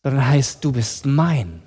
sondern 0.03 0.27
heißt 0.27 0.65
du 0.65 0.73
bist 0.73 1.07
mein. 1.07 1.63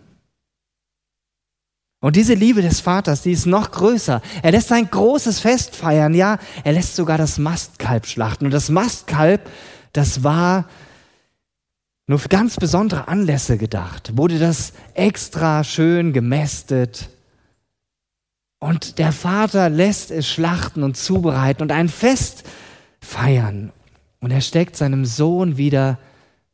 Und 2.01 2.15
diese 2.15 2.34
Liebe 2.34 2.63
des 2.63 2.81
Vaters, 2.81 3.22
die 3.22 3.31
ist 3.31 3.46
noch 3.46 3.70
größer. 3.72 4.24
Er 4.41 4.51
lässt 4.51 4.72
ein 4.72 4.89
großes 4.89 5.39
Fest 5.39 5.75
feiern, 5.75 6.15
ja, 6.15 6.39
er 6.63 6.74
lässt 6.74 6.96
sogar 6.96 7.20
das 7.20 7.38
Mastkalb 7.38 8.08
schlachten. 8.08 8.46
Und 8.46 8.51
das 8.51 8.70
Mastkalb, 8.70 9.48
das 9.93 10.24
war 10.24 10.65
nur 12.08 12.17
für 12.17 12.27
ganz 12.27 12.58
besondere 12.58 13.08
Anlässe 13.08 13.58
gedacht, 13.58 14.17
wurde 14.17 14.39
das 14.39 14.74
extra 14.96 15.63
schön 15.63 16.12
gemästet. 16.12 17.10
Und 18.60 18.98
der 18.98 19.12
Vater 19.12 19.70
lässt 19.70 20.10
es 20.10 20.27
schlachten 20.27 20.81
und 20.81 20.98
zubereiten 20.98 21.62
und 21.62 21.72
ein 21.72 21.88
Fest 21.88 22.43
feiern. 23.00 23.72
Und 24.20 24.31
er 24.31 24.41
steckt 24.41 24.75
seinem 24.75 25.05
Sohn 25.05 25.58
wieder 25.58 26.00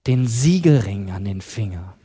den 0.07 0.27
Siegelring 0.27 1.11
an 1.11 1.23
den 1.23 1.41
Finger. 1.41 1.96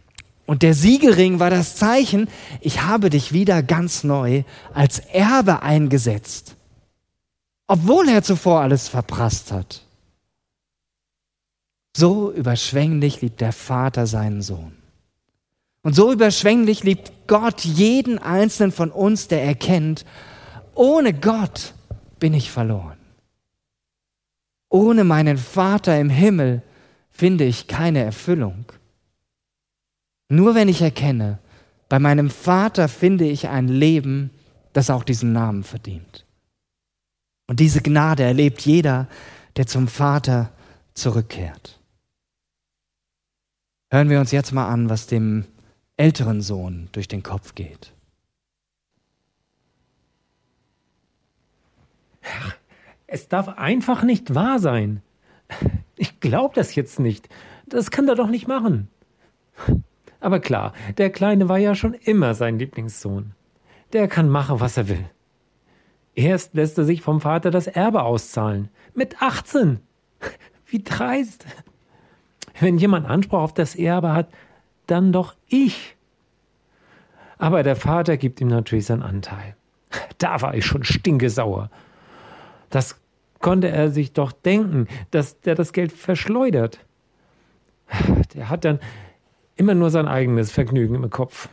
Und 0.47 0.63
der 0.63 0.75
Siegelring 0.75 1.39
war 1.39 1.51
das 1.51 1.77
Zeichen, 1.77 2.29
ich 2.61 2.83
habe 2.83 3.11
dich 3.11 3.33
wieder 3.33 3.63
ganz 3.63 4.05
neu 4.05 4.43
als 4.75 4.99
Erbe 4.99 5.63
eingesetzt, 5.63 6.57
obwohl 7.67 8.09
er 8.09 8.23
zuvor 8.23 8.61
alles 8.61 8.89
verprasst 8.89 9.53
hat. 9.53 9.83
So 11.97 12.33
überschwänglich 12.33 13.21
liebt 13.21 13.41
der 13.41 13.53
Vater 13.53 14.07
seinen 14.07 14.43
Sohn. 14.43 14.73
Und 15.83 15.95
so 15.95 16.13
überschwänglich 16.13 16.85
liebt 16.85 17.13
Gott 17.27 17.63
jeden 17.63 18.19
einzelnen 18.19 18.73
von 18.73 18.91
uns, 18.91 19.29
der 19.29 19.43
erkennt, 19.43 20.05
ohne 20.75 21.13
Gott 21.13 21.75
bin 22.19 22.35
ich 22.35 22.51
verloren. 22.51 22.97
Ohne 24.69 25.05
meinen 25.05 25.37
Vater 25.37 25.99
im 26.01 26.09
Himmel 26.09 26.63
finde 27.11 27.45
ich 27.45 27.67
keine 27.67 28.03
Erfüllung. 28.03 28.65
Nur 30.33 30.55
wenn 30.55 30.71
ich 30.71 30.81
erkenne, 30.81 31.41
bei 31.91 31.99
meinem 31.99 32.31
Vater 32.31 32.89
finde 32.89 33.27
ich 33.27 33.49
ein 33.49 33.69
Leben, 33.69 34.31
das 34.73 34.89
auch 34.89 35.05
diesen 35.05 35.35
Namen 35.35 35.63
verdient. 35.63 36.25
Und 37.49 37.61
diese 37.61 37.83
Gnade 37.83 38.23
erlebt 38.23 38.63
jeder, 38.63 39.09
der 39.57 39.67
zum 39.67 39.89
Vater 39.89 40.51
zurückkehrt. 40.95 41.79
Hören 43.91 44.09
wir 44.09 44.21
uns 44.21 44.31
jetzt 44.31 44.53
mal 44.53 44.69
an, 44.69 44.89
was 44.89 45.07
dem 45.07 45.45
älteren 45.99 46.41
Sohn 46.41 46.89
durch 46.93 47.09
den 47.09 47.23
Kopf 47.23 47.55
geht. 47.55 47.93
Herr, 52.21 52.55
es 53.07 53.29
darf 53.29 53.49
einfach 53.49 54.03
nicht 54.03 54.35
wahr 54.35 54.59
sein. 54.59 55.03
Ich 55.97 56.21
glaube 56.21 56.55
das 56.55 56.75
jetzt 56.75 57.01
nicht. 57.01 57.29
Das 57.67 57.91
kann 57.91 58.09
er 58.09 58.15
doch 58.15 58.29
nicht 58.29 58.49
machen. 58.49 58.89
Aber 60.23 60.39
klar, 60.39 60.73
der 60.99 61.11
Kleine 61.11 61.49
war 61.49 61.59
ja 61.59 61.75
schon 61.75 61.95
immer 61.95 62.35
sein 62.35 62.57
Lieblingssohn. 62.57 63.33
Der 63.93 64.07
kann 64.07 64.29
machen, 64.29 64.61
was 64.61 64.77
er 64.77 64.89
will. 64.89 65.05
Erst 66.15 66.55
lässt 66.55 66.79
er 66.79 66.85
sich 66.85 67.03
vom 67.03 67.21
Vater 67.21 67.51
das 67.51 67.67
Erbe 67.67 68.05
auszahlen. 68.05 68.69
Mit 68.95 69.21
18. 69.21 69.81
Wie 70.67 70.81
dreist. 70.81 71.45
Wenn 72.61 72.79
jemand 72.79 73.07
Anspruch 73.07 73.41
auf 73.41 73.53
das 73.53 73.75
Erbe 73.75 74.13
hat, 74.13 74.29
dann 74.87 75.13
doch 75.13 75.35
ich. 75.49 75.97
Aber 77.39 77.65
der 77.65 77.75
Vater 77.75 78.17
gibt 78.17 78.41
ihm 78.41 78.49
natürlich 78.49 78.87
seinen 78.87 79.03
Anteil. 79.03 79.57
Da 80.19 80.41
war 80.41 80.55
ich 80.55 80.65
schon 80.65 80.85
stinkesauer. 80.85 81.69
Das 82.71 83.01
konnte 83.41 83.71
er 83.71 83.91
sich 83.91 84.13
doch 84.13 84.31
denken, 84.31 84.87
dass 85.11 85.41
der 85.41 85.57
das 85.57 85.73
Geld 85.73 85.91
verschleudert. 85.91 86.79
Der 88.35 88.49
hat 88.49 88.65
dann 88.65 88.79
immer 89.63 89.75
nur 89.77 89.91
sein 89.91 90.09
eigenes 90.09 90.51
Vergnügen 90.51 90.97
im 90.97 91.09
Kopf. 91.09 91.49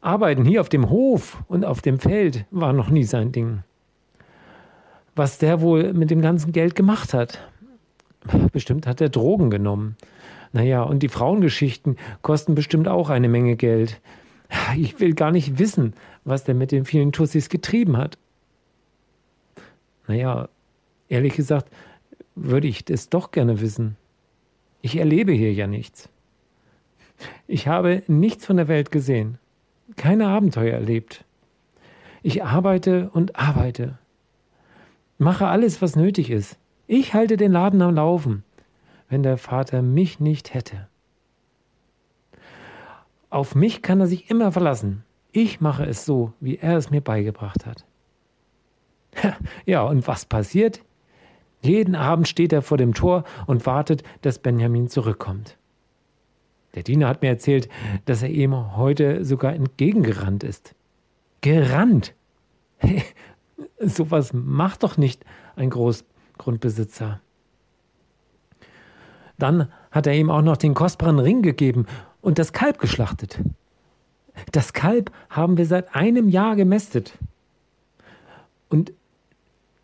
Arbeiten 0.00 0.46
hier 0.46 0.62
auf 0.62 0.70
dem 0.70 0.88
Hof 0.88 1.44
und 1.46 1.66
auf 1.66 1.82
dem 1.82 1.98
Feld 1.98 2.46
war 2.50 2.72
noch 2.72 2.88
nie 2.88 3.04
sein 3.04 3.30
Ding. 3.30 3.62
Was 5.14 5.36
der 5.36 5.60
wohl 5.60 5.92
mit 5.92 6.10
dem 6.10 6.22
ganzen 6.22 6.50
Geld 6.50 6.74
gemacht 6.74 7.12
hat. 7.12 7.46
Bestimmt 8.52 8.86
hat 8.86 9.02
er 9.02 9.10
Drogen 9.10 9.50
genommen. 9.50 9.96
Naja, 10.54 10.82
und 10.82 11.02
die 11.02 11.10
Frauengeschichten 11.10 11.96
kosten 12.22 12.54
bestimmt 12.54 12.88
auch 12.88 13.10
eine 13.10 13.28
Menge 13.28 13.56
Geld. 13.56 14.00
Ich 14.78 14.98
will 14.98 15.12
gar 15.12 15.30
nicht 15.30 15.58
wissen, 15.58 15.92
was 16.24 16.44
der 16.44 16.54
mit 16.54 16.72
den 16.72 16.86
vielen 16.86 17.12
Tussis 17.12 17.50
getrieben 17.50 17.98
hat. 17.98 18.16
Naja, 20.06 20.48
ehrlich 21.10 21.34
gesagt, 21.34 21.70
würde 22.34 22.66
ich 22.66 22.86
das 22.86 23.10
doch 23.10 23.30
gerne 23.30 23.60
wissen. 23.60 23.98
Ich 24.80 24.96
erlebe 24.96 25.32
hier 25.32 25.52
ja 25.52 25.66
nichts. 25.66 26.08
Ich 27.46 27.68
habe 27.68 28.02
nichts 28.06 28.46
von 28.46 28.56
der 28.56 28.68
Welt 28.68 28.90
gesehen, 28.90 29.38
keine 29.96 30.28
Abenteuer 30.28 30.74
erlebt. 30.74 31.24
Ich 32.22 32.44
arbeite 32.44 33.10
und 33.12 33.36
arbeite, 33.36 33.98
mache 35.18 35.46
alles, 35.46 35.82
was 35.82 35.96
nötig 35.96 36.30
ist. 36.30 36.58
Ich 36.86 37.14
halte 37.14 37.36
den 37.36 37.52
Laden 37.52 37.82
am 37.82 37.94
Laufen, 37.94 38.44
wenn 39.08 39.22
der 39.22 39.36
Vater 39.36 39.82
mich 39.82 40.20
nicht 40.20 40.54
hätte. 40.54 40.88
Auf 43.30 43.54
mich 43.54 43.82
kann 43.82 44.00
er 44.00 44.06
sich 44.06 44.30
immer 44.30 44.52
verlassen. 44.52 45.04
Ich 45.32 45.60
mache 45.60 45.84
es 45.84 46.06
so, 46.06 46.32
wie 46.40 46.56
er 46.56 46.78
es 46.78 46.90
mir 46.90 47.02
beigebracht 47.02 47.66
hat. 47.66 47.84
Ja, 49.66 49.82
und 49.82 50.06
was 50.06 50.24
passiert? 50.24 50.82
Jeden 51.60 51.94
Abend 51.94 52.28
steht 52.28 52.52
er 52.52 52.62
vor 52.62 52.78
dem 52.78 52.94
Tor 52.94 53.24
und 53.46 53.66
wartet, 53.66 54.02
dass 54.22 54.38
Benjamin 54.38 54.88
zurückkommt. 54.88 55.57
Der 56.74 56.82
Diener 56.82 57.08
hat 57.08 57.22
mir 57.22 57.28
erzählt, 57.28 57.68
dass 58.04 58.22
er 58.22 58.30
ihm 58.30 58.76
heute 58.76 59.24
sogar 59.24 59.54
entgegengerannt 59.54 60.44
ist. 60.44 60.74
Gerannt! 61.40 62.14
Hey, 62.76 63.02
sowas 63.78 64.32
macht 64.32 64.82
doch 64.82 64.96
nicht 64.96 65.24
ein 65.56 65.70
Großgrundbesitzer. 65.70 67.20
Dann 69.38 69.72
hat 69.90 70.06
er 70.06 70.14
ihm 70.14 70.30
auch 70.30 70.42
noch 70.42 70.56
den 70.56 70.74
kostbaren 70.74 71.18
Ring 71.18 71.42
gegeben 71.42 71.86
und 72.20 72.38
das 72.38 72.52
Kalb 72.52 72.78
geschlachtet. 72.78 73.40
Das 74.52 74.72
Kalb 74.72 75.10
haben 75.30 75.56
wir 75.56 75.66
seit 75.66 75.94
einem 75.94 76.28
Jahr 76.28 76.56
gemästet. 76.56 77.16
Und 78.68 78.92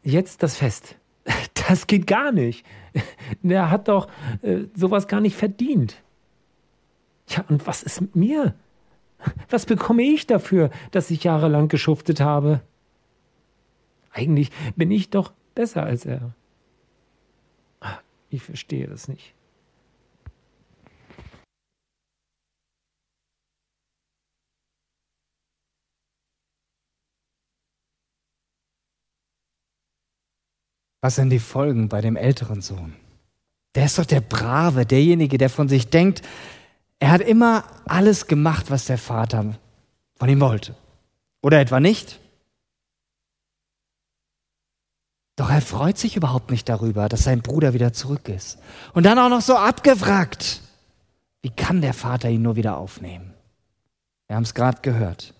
jetzt 0.02 0.42
das 0.42 0.56
Fest. 0.56 0.96
Das 1.66 1.86
geht 1.86 2.06
gar 2.06 2.30
nicht. 2.30 2.66
Der 3.42 3.70
hat 3.70 3.88
doch 3.88 4.08
äh, 4.42 4.64
sowas 4.74 5.08
gar 5.08 5.22
nicht 5.22 5.34
verdient. 5.34 6.03
Ja, 7.28 7.44
und 7.48 7.66
was 7.66 7.82
ist 7.82 8.00
mit 8.00 8.16
mir? 8.16 8.54
Was 9.48 9.66
bekomme 9.66 10.02
ich 10.02 10.26
dafür, 10.26 10.70
dass 10.90 11.10
ich 11.10 11.24
jahrelang 11.24 11.68
geschuftet 11.68 12.20
habe? 12.20 12.60
Eigentlich 14.10 14.50
bin 14.76 14.90
ich 14.90 15.10
doch 15.10 15.32
besser 15.54 15.82
als 15.82 16.04
er. 16.04 16.34
Ah, 17.80 17.98
ich 18.30 18.42
verstehe 18.42 18.86
das 18.86 19.08
nicht. 19.08 19.34
Was 31.00 31.16
sind 31.16 31.28
die 31.28 31.38
Folgen 31.38 31.90
bei 31.90 32.00
dem 32.00 32.16
älteren 32.16 32.62
Sohn? 32.62 32.94
Der 33.74 33.84
ist 33.84 33.98
doch 33.98 34.06
der 34.06 34.22
Brave, 34.22 34.86
derjenige, 34.86 35.36
der 35.36 35.50
von 35.50 35.68
sich 35.68 35.88
denkt, 35.88 36.22
er 37.04 37.10
hat 37.10 37.20
immer 37.20 37.64
alles 37.84 38.28
gemacht, 38.28 38.70
was 38.70 38.86
der 38.86 38.96
Vater 38.96 39.56
von 40.16 40.28
ihm 40.30 40.40
wollte. 40.40 40.74
Oder 41.42 41.60
etwa 41.60 41.78
nicht? 41.78 42.18
Doch 45.36 45.50
er 45.50 45.60
freut 45.60 45.98
sich 45.98 46.16
überhaupt 46.16 46.50
nicht 46.50 46.66
darüber, 46.66 47.10
dass 47.10 47.24
sein 47.24 47.42
Bruder 47.42 47.74
wieder 47.74 47.92
zurück 47.92 48.30
ist. 48.30 48.58
Und 48.94 49.02
dann 49.04 49.18
auch 49.18 49.28
noch 49.28 49.42
so 49.42 49.54
abgewrackt. 49.54 50.62
Wie 51.42 51.50
kann 51.50 51.82
der 51.82 51.92
Vater 51.92 52.30
ihn 52.30 52.40
nur 52.40 52.56
wieder 52.56 52.78
aufnehmen? 52.78 53.34
Wir 54.26 54.36
haben 54.36 54.44
es 54.44 54.54
gerade 54.54 54.80
gehört. 54.80 55.34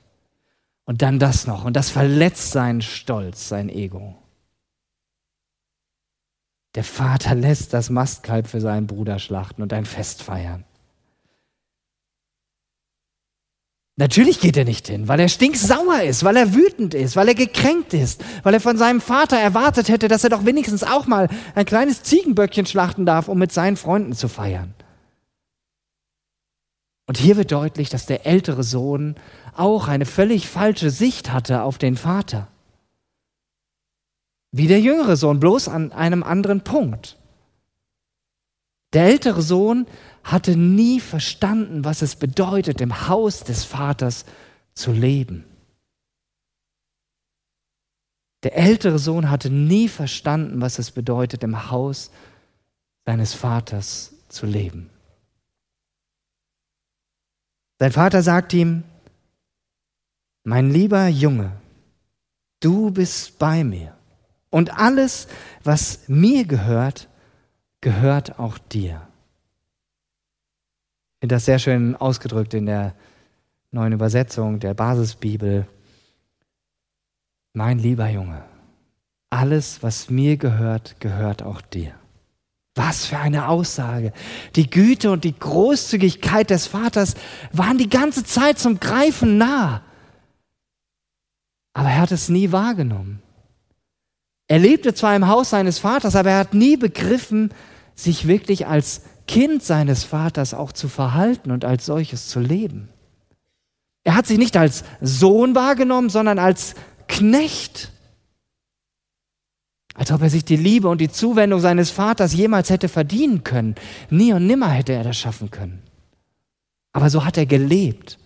Und 0.85 1.01
dann 1.01 1.19
das 1.19 1.47
noch. 1.47 1.65
Und 1.65 1.77
das 1.77 1.89
verletzt 1.89 2.51
seinen 2.51 2.83
Stolz, 2.83 3.49
sein 3.49 3.71
Ego. 3.71 4.15
Der 6.75 6.85
Vater 6.85 7.35
lässt 7.35 7.73
das 7.73 7.89
Mastkalb 7.89 8.49
für 8.49 8.61
seinen 8.61 8.87
Bruder 8.87 9.19
schlachten 9.19 9.63
und 9.63 9.73
ein 9.73 9.87
Fest 9.87 10.23
feiern. 10.23 10.67
Natürlich 13.97 14.41
geht 14.41 14.57
er 14.57 14.65
nicht 14.65 14.89
hin, 14.89 15.07
weil 15.07 15.21
er 15.21 15.29
stinksauer 15.29 16.03
ist, 16.03 16.25
weil 16.25 16.37
er 16.37 16.53
wütend 16.53 16.95
ist, 16.95 17.15
weil 17.15 17.29
er 17.29 17.37
gekränkt 17.37 17.95
ist, 17.95 18.25
weil 18.43 18.55
er 18.55 18.61
von 18.61 18.77
seinem 18.77 19.01
Vater 19.01 19.39
erwartet 19.39 19.89
hätte, 19.89 20.09
dass 20.09 20.25
er 20.25 20.31
doch 20.31 20.45
wenigstens 20.45 20.83
auch 20.83 21.07
mal 21.07 21.29
ein 21.55 21.65
kleines 21.65 22.03
Ziegenböckchen 22.03 22.67
schlachten 22.67 23.07
darf, 23.07 23.29
um 23.29 23.39
mit 23.39 23.53
seinen 23.53 23.77
Freunden 23.77 24.13
zu 24.13 24.27
feiern. 24.27 24.75
Und 27.07 27.19
hier 27.19 27.37
wird 27.37 27.53
deutlich, 27.53 27.89
dass 27.89 28.07
der 28.07 28.27
ältere 28.27 28.65
Sohn 28.65 29.15
auch 29.55 29.87
eine 29.87 30.07
völlig 30.07 30.49
falsche 30.49 30.91
Sicht 30.91 31.33
hatte 31.33 31.63
auf 31.63 31.79
den 31.79 31.97
Vater. 31.97 32.49
Wie 34.51 34.67
der 34.67 34.81
jüngere 34.81 35.17
Sohn, 35.17 35.39
bloß 35.39 35.69
an 35.69 35.93
einem 35.93 36.25
anderen 36.25 36.63
Punkt. 36.63 37.19
Der 38.93 39.07
ältere 39.07 39.43
Sohn 39.43 39.87
hatte 40.25 40.57
nie 40.57 41.01
verstanden, 41.01 41.85
was 41.85 42.01
es 42.01 42.17
bedeutet, 42.17 42.81
im 42.81 43.09
Haus 43.09 43.45
des 43.45 43.65
Vaters 43.65 44.25
zu 44.75 44.91
leben. 44.91 45.45
Der 48.43 48.57
ältere 48.57 48.99
Sohn 48.99 49.31
hatte 49.31 49.51
nie 49.51 49.89
verstanden, 49.89 50.61
was 50.61 50.79
es 50.79 50.91
bedeutet, 50.91 51.45
im 51.45 51.71
Haus 51.71 52.11
seines 53.07 53.35
Vaters 53.35 54.15
zu 54.29 54.47
leben. 54.47 54.91
Sein 57.79 57.93
Vater 57.93 58.23
sagt 58.23 58.55
ihm, 58.55 58.83
mein 60.43 60.71
lieber 60.71 61.07
Junge, 61.09 61.53
du 62.61 62.91
bist 62.91 63.39
bei 63.39 63.63
mir 63.63 63.95
und 64.51 64.79
alles, 64.79 65.29
was 65.63 66.09
mir 66.09 66.47
gehört, 66.47 67.09
gehört 67.81 68.39
auch 68.39 68.57
dir 68.59 69.07
finde 71.25 71.37
das 71.37 71.47
sehr 71.47 71.59
schön 71.59 71.97
ausgedrückt 71.97 72.53
in 72.53 72.67
der 72.67 72.95
neuen 73.71 73.95
Übersetzung 73.95 74.61
der 74.61 74.75
Basisbibel. 74.75 75.67
Mein 77.55 77.79
lieber 77.79 78.11
Junge, 78.11 78.45
alles, 79.31 79.83
was 79.83 80.11
mir 80.11 80.37
gehört, 80.37 81.01
gehört 81.01 81.43
auch 81.43 81.63
dir. 81.63 81.95
Was 82.75 83.07
für 83.07 83.17
eine 83.17 83.49
Aussage. 83.49 84.13
Die 84.55 84.69
Güte 84.69 85.11
und 85.11 85.25
die 85.25 85.35
Großzügigkeit 85.35 86.51
des 86.51 86.67
Vaters 86.67 87.15
waren 87.53 87.79
die 87.79 87.89
ganze 87.89 88.25
Zeit 88.25 88.59
zum 88.59 88.79
Greifen 88.79 89.39
nah. 89.39 89.81
Aber 91.73 91.89
er 91.89 92.03
hat 92.03 92.13
es 92.13 92.29
nie 92.29 92.53
wahrgenommen. 92.53 93.23
Er 94.47 94.59
lebte 94.59 94.93
zwar 94.93 95.17
im 95.17 95.27
Haus 95.27 95.49
seines 95.49 95.79
Vaters, 95.79 96.17
aber 96.17 96.33
er 96.33 96.41
hat 96.41 96.53
nie 96.53 96.77
begriffen, 96.77 97.51
sich 97.95 98.29
wirklich 98.29 98.67
als 98.67 99.01
Kind 99.27 99.63
seines 99.63 100.05
Vaters 100.05 100.55
auch 100.55 100.73
zu 100.73 100.89
verhalten 100.89 101.51
und 101.51 101.65
als 101.65 101.87
solches 101.87 102.29
zu 102.29 102.41
leben. 102.41 102.89
Er 104.05 104.15
hat 104.15 104.27
sich 104.27 104.39
nicht 104.39 104.57
als 104.57 104.85
Sohn 105.01 105.55
wahrgenommen, 105.55 106.11
sondern 106.11 106.39
als 106.39 106.75
Knecht. 107.09 107.91
Als 109.95 110.13
ob 110.13 110.23
er 110.23 110.31
sich 110.31 110.45
die 110.45 110.57
Liebe 110.57 110.89
und 110.89 111.01
die 111.01 111.09
Zuwendung 111.09 111.61
seines 111.61 111.91
Vaters 111.91 112.35
jemals 112.35 112.69
hätte 112.69 112.89
verdienen 112.89 113.45
können. 113.45 113.77
Nie 114.11 114.33
und 114.35 114.47
nimmer 114.47 114.69
hätte 114.69 114.93
er 114.93 115.05
das 115.05 115.17
schaffen 115.17 115.51
können. 115.51 115.83
Aber 116.93 117.09
so 117.11 117.25
hat 117.25 117.39
er 117.39 117.47
gelebt. 117.47 118.19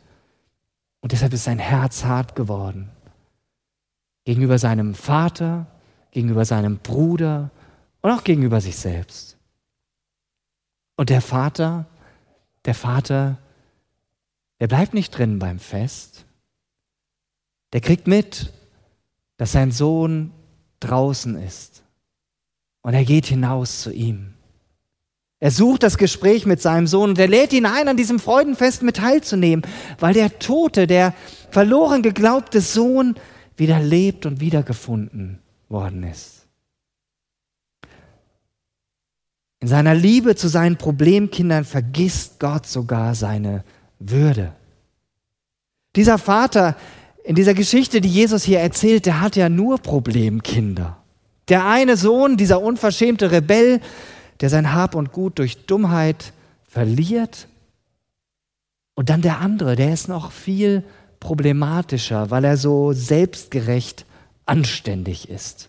Und 1.01 1.13
deshalb 1.13 1.33
ist 1.33 1.45
sein 1.45 1.59
Herz 1.59 2.05
hart 2.05 2.35
geworden. 2.35 2.91
Gegenüber 4.25 4.59
seinem 4.59 4.95
Vater, 4.95 5.67
gegenüber 6.11 6.45
seinem 6.45 6.79
Bruder 6.79 7.51
und 8.03 8.11
auch 8.11 8.25
gegenüber 8.25 8.61
sich 8.61 8.77
selbst. 8.77 9.38
Und 10.99 11.11
der 11.11 11.21
Vater, 11.21 11.87
der 12.65 12.75
Vater, 12.75 13.39
der 14.59 14.67
bleibt 14.67 14.95
nicht 14.95 15.17
drin 15.17 15.39
beim 15.39 15.61
Fest. 15.61 16.27
Der 17.73 17.81
kriegt 17.81 18.09
mit, 18.09 18.53
dass 19.37 19.53
sein 19.53 19.71
Sohn 19.71 20.33
draußen 20.81 21.41
ist. 21.41 21.85
Und 22.83 22.95
er 22.95 23.05
geht 23.05 23.27
hinaus 23.27 23.81
zu 23.81 23.93
ihm. 23.93 24.35
Er 25.39 25.53
sucht 25.53 25.85
das 25.85 25.99
Gespräch 25.99 26.47
mit 26.47 26.61
seinem 26.61 26.89
Sohn 26.89 27.11
und 27.11 27.19
er 27.21 27.29
lädt 27.29 27.53
ihn 27.53 27.67
ein, 27.67 27.87
an 27.87 27.97
diesem 27.97 28.19
Freudenfest 28.19 28.83
mit 28.83 28.97
teilzunehmen, 28.97 29.65
weil 30.01 30.15
der 30.15 30.41
tote, 30.41 30.89
der 30.89 31.15
verloren 31.53 32.03
geglaubte 32.03 32.61
Sohn 32.61 33.15
wieder 33.57 33.79
lebt 33.79 34.27
und 34.27 34.41
wiedergefunden 34.41 35.39
worden 35.69 36.03
ist. 36.03 36.38
In 39.61 39.69
seiner 39.69 39.95
Liebe 39.95 40.37
zu 40.37 40.49
seinen 40.49 40.77
Problemkindern 40.77 41.65
vergisst 41.65 42.39
Gott 42.39 42.67
sogar 42.67 43.15
seine 43.15 43.65
Würde. 43.99 44.53
Dieser 45.97 46.19
Vater 46.19 46.77
in 47.25 47.35
dieser 47.35 47.55
Geschichte, 47.55 48.01
die 48.01 48.09
Jesus 48.09 48.45
hier 48.45 48.61
erzählt, 48.61 49.05
der 49.05 49.21
hat 49.21 49.37
ja 49.37 49.49
nur 49.49 49.79
Problemkinder. 49.79 50.97
Der 51.49 51.67
eine 51.67 51.97
Sohn, 51.97 52.37
dieser 52.37 52.63
unverschämte 52.63 53.31
Rebell, 53.31 53.81
der 54.41 54.49
sein 54.49 54.73
Hab 54.73 54.95
und 54.95 55.13
Gut 55.13 55.39
durch 55.39 55.67
Dummheit 55.67 56.33
verliert. 56.65 57.49
Und 58.95 59.11
dann 59.11 59.23
der 59.23 59.41
andere, 59.41 59.77
der 59.77 59.93
ist 59.93 60.09
noch 60.09 60.31
viel 60.31 60.85
problematischer, 61.21 62.31
weil 62.31 62.45
er 62.45 62.57
so 62.57 62.93
selbstgerecht 62.93 64.07
anständig 64.47 65.29
ist. 65.29 65.69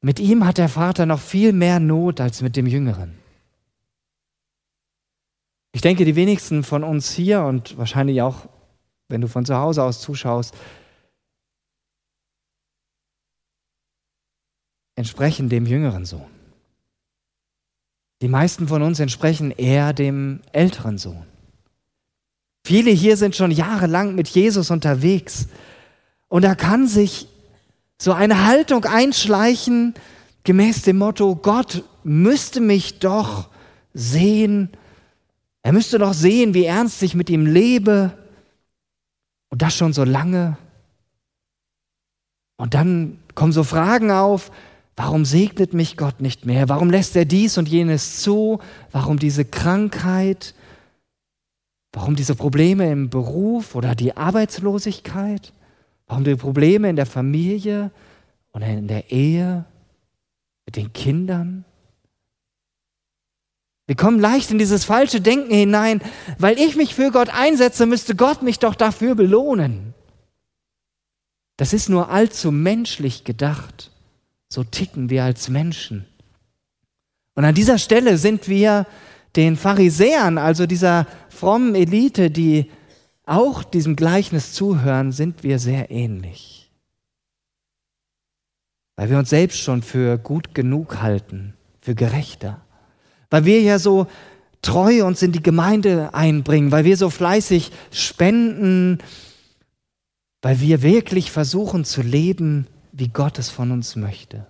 Mit 0.00 0.20
ihm 0.20 0.44
hat 0.44 0.58
der 0.58 0.68
Vater 0.68 1.06
noch 1.06 1.20
viel 1.20 1.52
mehr 1.52 1.80
Not 1.80 2.20
als 2.20 2.40
mit 2.40 2.56
dem 2.56 2.66
Jüngeren. 2.66 3.18
Ich 5.72 5.80
denke, 5.80 6.04
die 6.04 6.16
wenigsten 6.16 6.62
von 6.62 6.84
uns 6.84 7.10
hier 7.10 7.42
und 7.42 7.76
wahrscheinlich 7.78 8.22
auch, 8.22 8.48
wenn 9.08 9.20
du 9.20 9.28
von 9.28 9.44
zu 9.44 9.56
Hause 9.56 9.82
aus 9.82 10.00
zuschaust, 10.00 10.54
entsprechen 14.96 15.48
dem 15.48 15.66
jüngeren 15.66 16.04
Sohn. 16.04 16.26
Die 18.20 18.28
meisten 18.28 18.66
von 18.66 18.82
uns 18.82 18.98
entsprechen 18.98 19.52
eher 19.52 19.92
dem 19.92 20.40
älteren 20.52 20.98
Sohn. 20.98 21.24
Viele 22.64 22.90
hier 22.90 23.16
sind 23.16 23.36
schon 23.36 23.52
jahrelang 23.52 24.14
mit 24.14 24.28
Jesus 24.28 24.70
unterwegs 24.70 25.48
und 26.26 26.42
da 26.42 26.54
kann 26.54 26.88
sich 26.88 27.28
so 28.00 28.12
eine 28.12 28.46
Haltung 28.46 28.84
einschleichen, 28.84 29.94
gemäß 30.44 30.82
dem 30.82 30.98
Motto, 30.98 31.34
Gott 31.36 31.84
müsste 32.04 32.60
mich 32.60 33.00
doch 33.00 33.48
sehen, 33.92 34.70
er 35.62 35.72
müsste 35.72 35.98
doch 35.98 36.14
sehen, 36.14 36.54
wie 36.54 36.64
ernst 36.64 37.02
ich 37.02 37.14
mit 37.14 37.28
ihm 37.28 37.44
lebe 37.44 38.16
und 39.50 39.60
das 39.62 39.74
schon 39.74 39.92
so 39.92 40.04
lange. 40.04 40.56
Und 42.56 42.74
dann 42.74 43.18
kommen 43.34 43.52
so 43.52 43.64
Fragen 43.64 44.10
auf, 44.10 44.50
warum 44.96 45.24
segnet 45.24 45.74
mich 45.74 45.96
Gott 45.96 46.20
nicht 46.20 46.46
mehr? 46.46 46.68
Warum 46.68 46.90
lässt 46.90 47.14
er 47.16 47.24
dies 47.24 47.58
und 47.58 47.68
jenes 47.68 48.22
zu? 48.22 48.60
Warum 48.92 49.18
diese 49.18 49.44
Krankheit? 49.44 50.54
Warum 51.92 52.16
diese 52.16 52.34
Probleme 52.34 52.90
im 52.90 53.10
Beruf 53.10 53.74
oder 53.74 53.94
die 53.94 54.16
Arbeitslosigkeit? 54.16 55.52
Warum 56.08 56.24
die 56.24 56.36
Probleme 56.36 56.88
in 56.88 56.96
der 56.96 57.06
Familie 57.06 57.90
und 58.52 58.62
in 58.62 58.88
der 58.88 59.12
Ehe, 59.12 59.66
mit 60.66 60.76
den 60.76 60.92
Kindern? 60.92 61.64
Wir 63.86 63.96
kommen 63.96 64.18
leicht 64.18 64.50
in 64.50 64.58
dieses 64.58 64.84
falsche 64.84 65.20
Denken 65.20 65.52
hinein, 65.54 66.02
weil 66.38 66.58
ich 66.58 66.76
mich 66.76 66.94
für 66.94 67.10
Gott 67.10 67.28
einsetze, 67.30 67.86
müsste 67.86 68.16
Gott 68.16 68.42
mich 68.42 68.58
doch 68.58 68.74
dafür 68.74 69.14
belohnen. 69.14 69.94
Das 71.56 71.72
ist 71.72 71.88
nur 71.88 72.10
allzu 72.10 72.52
menschlich 72.52 73.24
gedacht. 73.24 73.90
So 74.48 74.64
ticken 74.64 75.10
wir 75.10 75.24
als 75.24 75.48
Menschen. 75.48 76.06
Und 77.34 77.44
an 77.44 77.54
dieser 77.54 77.78
Stelle 77.78 78.18
sind 78.18 78.48
wir 78.48 78.86
den 79.36 79.56
Pharisäern, 79.56 80.38
also 80.38 80.66
dieser 80.66 81.06
frommen 81.28 81.74
Elite, 81.74 82.30
die 82.30 82.70
auch 83.28 83.64
diesem 83.64 83.96
Gleichnis 83.96 84.52
zuhören, 84.52 85.12
sind 85.12 85.42
wir 85.42 85.58
sehr 85.58 85.90
ähnlich. 85.90 86.70
Weil 88.96 89.10
wir 89.10 89.18
uns 89.18 89.30
selbst 89.30 89.60
schon 89.60 89.82
für 89.82 90.18
gut 90.18 90.54
genug 90.54 91.00
halten, 91.00 91.54
für 91.80 91.94
gerechter. 91.94 92.60
Weil 93.30 93.44
wir 93.44 93.60
ja 93.60 93.78
so 93.78 94.06
treu 94.62 95.04
uns 95.06 95.22
in 95.22 95.32
die 95.32 95.42
Gemeinde 95.42 96.14
einbringen, 96.14 96.72
weil 96.72 96.84
wir 96.84 96.96
so 96.96 97.10
fleißig 97.10 97.70
spenden, 97.92 98.98
weil 100.42 100.60
wir 100.60 100.82
wirklich 100.82 101.30
versuchen 101.30 101.84
zu 101.84 102.02
leben, 102.02 102.66
wie 102.92 103.08
Gott 103.08 103.38
es 103.38 103.50
von 103.50 103.70
uns 103.70 103.96
möchte. 103.96 104.46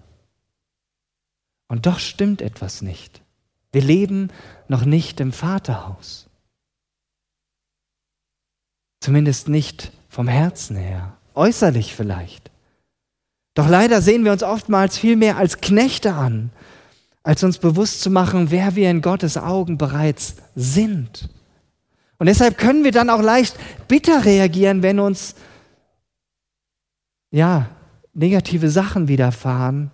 Und 1.68 1.86
doch 1.86 1.98
stimmt 1.98 2.40
etwas 2.40 2.80
nicht. 2.80 3.20
Wir 3.72 3.82
leben 3.82 4.30
noch 4.68 4.84
nicht 4.84 5.20
im 5.20 5.32
Vaterhaus. 5.32 6.27
Zumindest 9.00 9.48
nicht 9.48 9.92
vom 10.08 10.28
Herzen 10.28 10.76
her, 10.76 11.16
äußerlich 11.34 11.94
vielleicht. 11.94 12.50
Doch 13.54 13.68
leider 13.68 14.02
sehen 14.02 14.24
wir 14.24 14.32
uns 14.32 14.42
oftmals 14.42 14.96
viel 14.96 15.16
mehr 15.16 15.36
als 15.36 15.60
Knechte 15.60 16.14
an, 16.14 16.50
als 17.22 17.42
uns 17.44 17.58
bewusst 17.58 18.00
zu 18.00 18.10
machen, 18.10 18.50
wer 18.50 18.74
wir 18.76 18.90
in 18.90 19.02
Gottes 19.02 19.36
Augen 19.36 19.78
bereits 19.78 20.36
sind. 20.54 21.28
Und 22.18 22.26
deshalb 22.26 22.56
können 22.56 22.84
wir 22.84 22.92
dann 22.92 23.10
auch 23.10 23.22
leicht 23.22 23.56
bitter 23.86 24.24
reagieren, 24.24 24.82
wenn 24.82 24.98
uns 24.98 25.34
ja 27.30 27.68
negative 28.14 28.70
Sachen 28.70 29.08
widerfahren, 29.08 29.90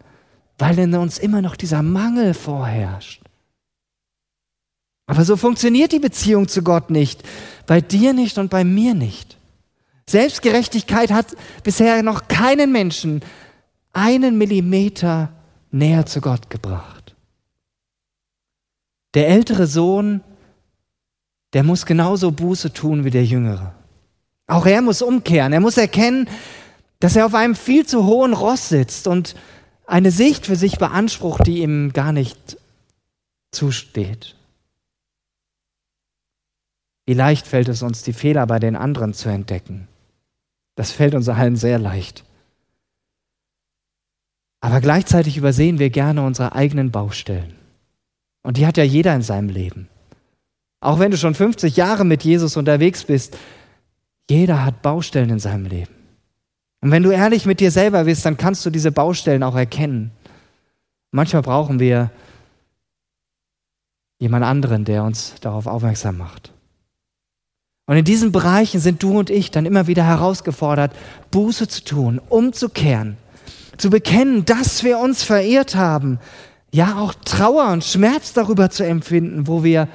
weil 0.58 0.78
in 0.78 0.94
uns 0.94 1.18
immer 1.18 1.42
noch 1.42 1.56
dieser 1.56 1.82
Mangel 1.82 2.32
vorherrscht. 2.34 3.23
Aber 5.06 5.24
so 5.24 5.36
funktioniert 5.36 5.92
die 5.92 5.98
Beziehung 5.98 6.48
zu 6.48 6.62
Gott 6.62 6.90
nicht, 6.90 7.22
bei 7.66 7.80
dir 7.80 8.12
nicht 8.12 8.38
und 8.38 8.50
bei 8.50 8.64
mir 8.64 8.94
nicht. 8.94 9.36
Selbstgerechtigkeit 10.08 11.10
hat 11.10 11.36
bisher 11.62 12.02
noch 12.02 12.28
keinen 12.28 12.72
Menschen 12.72 13.22
einen 13.92 14.38
Millimeter 14.38 15.32
näher 15.70 16.06
zu 16.06 16.20
Gott 16.20 16.50
gebracht. 16.50 17.14
Der 19.14 19.28
ältere 19.28 19.66
Sohn, 19.66 20.20
der 21.52 21.62
muss 21.62 21.86
genauso 21.86 22.32
Buße 22.32 22.72
tun 22.72 23.04
wie 23.04 23.10
der 23.10 23.24
jüngere. 23.24 23.74
Auch 24.46 24.66
er 24.66 24.82
muss 24.82 25.02
umkehren. 25.02 25.52
Er 25.52 25.60
muss 25.60 25.76
erkennen, 25.76 26.28
dass 27.00 27.16
er 27.16 27.26
auf 27.26 27.34
einem 27.34 27.54
viel 27.54 27.86
zu 27.86 28.04
hohen 28.04 28.32
Ross 28.32 28.68
sitzt 28.68 29.06
und 29.06 29.36
eine 29.86 30.10
Sicht 30.10 30.46
für 30.46 30.56
sich 30.56 30.78
beansprucht, 30.78 31.46
die 31.46 31.62
ihm 31.62 31.92
gar 31.92 32.12
nicht 32.12 32.58
zusteht. 33.52 34.34
Wie 37.06 37.14
leicht 37.14 37.46
fällt 37.46 37.68
es 37.68 37.82
uns, 37.82 38.02
die 38.02 38.12
Fehler 38.12 38.46
bei 38.46 38.58
den 38.58 38.76
anderen 38.76 39.12
zu 39.12 39.28
entdecken. 39.28 39.88
Das 40.74 40.90
fällt 40.90 41.14
uns 41.14 41.28
allen 41.28 41.56
sehr 41.56 41.78
leicht. 41.78 42.24
Aber 44.60 44.80
gleichzeitig 44.80 45.36
übersehen 45.36 45.78
wir 45.78 45.90
gerne 45.90 46.22
unsere 46.22 46.54
eigenen 46.54 46.90
Baustellen. 46.90 47.54
Und 48.42 48.56
die 48.56 48.66
hat 48.66 48.78
ja 48.78 48.84
jeder 48.84 49.14
in 49.14 49.20
seinem 49.20 49.50
Leben. 49.50 49.88
Auch 50.80 50.98
wenn 50.98 51.10
du 51.10 51.18
schon 51.18 51.34
50 51.34 51.76
Jahre 51.76 52.06
mit 52.06 52.24
Jesus 52.24 52.56
unterwegs 52.56 53.04
bist, 53.04 53.36
jeder 54.30 54.64
hat 54.64 54.80
Baustellen 54.80 55.28
in 55.28 55.38
seinem 55.38 55.66
Leben. 55.66 55.92
Und 56.80 56.90
wenn 56.90 57.02
du 57.02 57.10
ehrlich 57.10 57.44
mit 57.44 57.60
dir 57.60 57.70
selber 57.70 58.04
bist, 58.04 58.24
dann 58.24 58.38
kannst 58.38 58.64
du 58.64 58.70
diese 58.70 58.90
Baustellen 58.90 59.42
auch 59.42 59.54
erkennen. 59.54 60.12
Manchmal 61.10 61.42
brauchen 61.42 61.78
wir 61.78 62.10
jemand 64.18 64.44
anderen, 64.44 64.86
der 64.86 65.04
uns 65.04 65.34
darauf 65.42 65.66
aufmerksam 65.66 66.16
macht. 66.16 66.53
Und 67.86 67.96
in 67.96 68.04
diesen 68.04 68.32
Bereichen 68.32 68.80
sind 68.80 69.02
du 69.02 69.18
und 69.18 69.30
ich 69.30 69.50
dann 69.50 69.66
immer 69.66 69.86
wieder 69.86 70.04
herausgefordert, 70.04 70.92
Buße 71.30 71.68
zu 71.68 71.84
tun, 71.84 72.20
umzukehren, 72.28 73.16
zu 73.76 73.90
bekennen, 73.90 74.44
dass 74.44 74.84
wir 74.84 74.98
uns 74.98 75.22
verirrt 75.22 75.74
haben, 75.74 76.18
ja 76.72 76.98
auch 76.98 77.14
Trauer 77.14 77.70
und 77.72 77.84
Schmerz 77.84 78.32
darüber 78.32 78.70
zu 78.70 78.84
empfinden, 78.84 79.46
wo 79.46 79.64
wir 79.64 79.88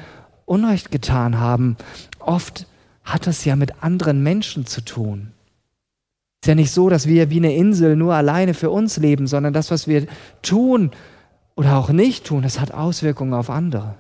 Unrecht 0.46 0.92
getan 0.92 1.40
haben. 1.40 1.78
Oft 2.20 2.68
hat 3.04 3.26
das 3.26 3.44
ja 3.44 3.56
mit 3.56 3.84
anderen 3.84 4.22
Menschen 4.22 4.66
zu 4.68 4.82
tun. 4.82 5.32
Es 6.42 6.48
ist 6.48 6.50
ja 6.50 6.56
nicht 6.56 6.72
so, 6.72 6.90
dass 6.90 7.08
wir 7.08 7.30
wie 7.32 7.38
eine 7.38 7.56
Insel 7.56 7.96
nur 7.96 8.14
alleine 8.14 8.54
für 8.54 8.70
uns 8.70 8.98
leben, 8.98 9.28
sondern 9.28 9.52
das, 9.52 9.72
was 9.72 9.88
wir 9.88 10.06
tun 10.42 10.92
oder 11.56 11.76
auch 11.76 11.90
nicht 11.90 12.26
tun, 12.26 12.44
das 12.44 12.60
hat 12.60 12.72
Auswirkungen 12.72 13.34
auf 13.34 13.50
andere. 13.50 13.96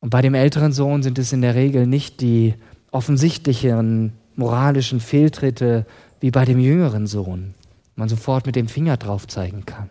Und 0.00 0.10
bei 0.10 0.22
dem 0.22 0.34
älteren 0.34 0.72
Sohn 0.72 1.02
sind 1.02 1.18
es 1.18 1.32
in 1.32 1.42
der 1.42 1.54
Regel 1.54 1.86
nicht 1.86 2.20
die 2.20 2.54
offensichtlichen 2.90 4.12
moralischen 4.36 5.00
Fehltritte 5.00 5.86
wie 6.20 6.30
bei 6.30 6.44
dem 6.44 6.58
jüngeren 6.58 7.06
Sohn, 7.06 7.54
man 7.96 8.08
sofort 8.08 8.46
mit 8.46 8.56
dem 8.56 8.68
Finger 8.68 8.96
drauf 8.96 9.26
zeigen 9.26 9.66
kann. 9.66 9.90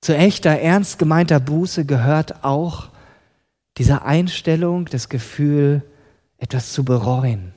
Zu 0.00 0.16
echter, 0.16 0.50
ernst 0.50 0.98
gemeinter 0.98 1.40
Buße 1.40 1.84
gehört 1.84 2.44
auch 2.44 2.90
diese 3.78 4.02
Einstellung, 4.02 4.84
das 4.86 5.08
Gefühl, 5.08 5.82
etwas 6.38 6.72
zu 6.72 6.84
bereuen. 6.84 7.52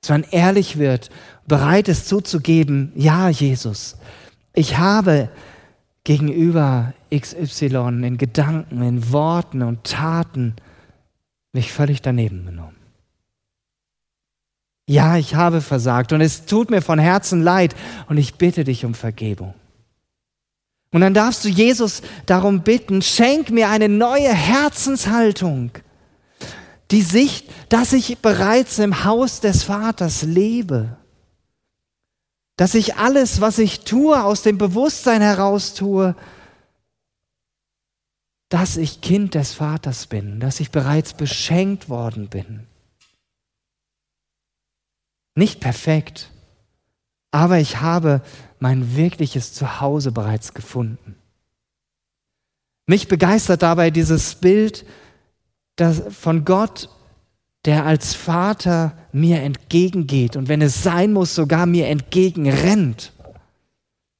Dass 0.00 0.10
man 0.10 0.24
ehrlich 0.30 0.78
wird, 0.78 1.10
bereit 1.46 1.88
ist 1.88 2.08
zuzugeben, 2.08 2.92
ja, 2.96 3.28
Jesus, 3.28 3.96
ich 4.52 4.78
habe 4.78 5.28
gegenüber 6.04 6.92
XY 7.12 8.04
in 8.04 8.18
Gedanken, 8.18 8.82
in 8.82 9.12
Worten 9.12 9.62
und 9.62 9.84
Taten 9.84 10.56
mich 11.52 11.72
völlig 11.72 12.02
daneben 12.02 12.46
genommen. 12.46 12.76
Ja, 14.86 15.16
ich 15.16 15.34
habe 15.34 15.60
versagt 15.60 16.12
und 16.12 16.20
es 16.20 16.46
tut 16.46 16.70
mir 16.70 16.82
von 16.82 16.98
Herzen 16.98 17.42
leid 17.42 17.74
und 18.08 18.16
ich 18.16 18.34
bitte 18.34 18.64
dich 18.64 18.84
um 18.84 18.94
Vergebung. 18.94 19.54
Und 20.90 21.00
dann 21.00 21.14
darfst 21.14 21.44
du 21.44 21.48
Jesus 21.48 22.02
darum 22.26 22.62
bitten, 22.62 23.00
schenk 23.00 23.50
mir 23.50 23.70
eine 23.70 23.88
neue 23.88 24.32
Herzenshaltung 24.32 25.70
die 26.90 27.02
Sicht, 27.02 27.50
dass 27.70 27.94
ich 27.94 28.18
bereits 28.18 28.78
im 28.78 29.04
Haus 29.04 29.40
des 29.40 29.62
Vaters 29.62 30.22
lebe, 30.22 30.96
dass 32.56 32.74
ich 32.74 32.96
alles, 32.96 33.40
was 33.40 33.58
ich 33.58 33.80
tue, 33.80 34.22
aus 34.22 34.42
dem 34.42 34.58
Bewusstsein 34.58 35.22
heraus 35.22 35.72
tue, 35.72 36.14
dass 38.52 38.76
ich 38.76 39.00
Kind 39.00 39.34
des 39.34 39.54
Vaters 39.54 40.06
bin, 40.06 40.38
dass 40.38 40.60
ich 40.60 40.70
bereits 40.70 41.14
beschenkt 41.14 41.88
worden 41.88 42.28
bin. 42.28 42.66
Nicht 45.34 45.58
perfekt, 45.58 46.30
aber 47.30 47.60
ich 47.60 47.80
habe 47.80 48.20
mein 48.58 48.94
wirkliches 48.94 49.54
Zuhause 49.54 50.12
bereits 50.12 50.52
gefunden. 50.52 51.16
Mich 52.86 53.08
begeistert 53.08 53.62
dabei 53.62 53.90
dieses 53.90 54.34
Bild, 54.34 54.84
von 56.10 56.44
Gott, 56.44 56.90
der 57.64 57.86
als 57.86 58.12
Vater 58.12 58.98
mir 59.12 59.40
entgegengeht 59.40 60.36
und 60.36 60.48
wenn 60.48 60.60
es 60.60 60.82
sein 60.82 61.14
muss, 61.14 61.34
sogar 61.34 61.64
mir 61.64 61.88
entgegenrennt. 61.88 63.14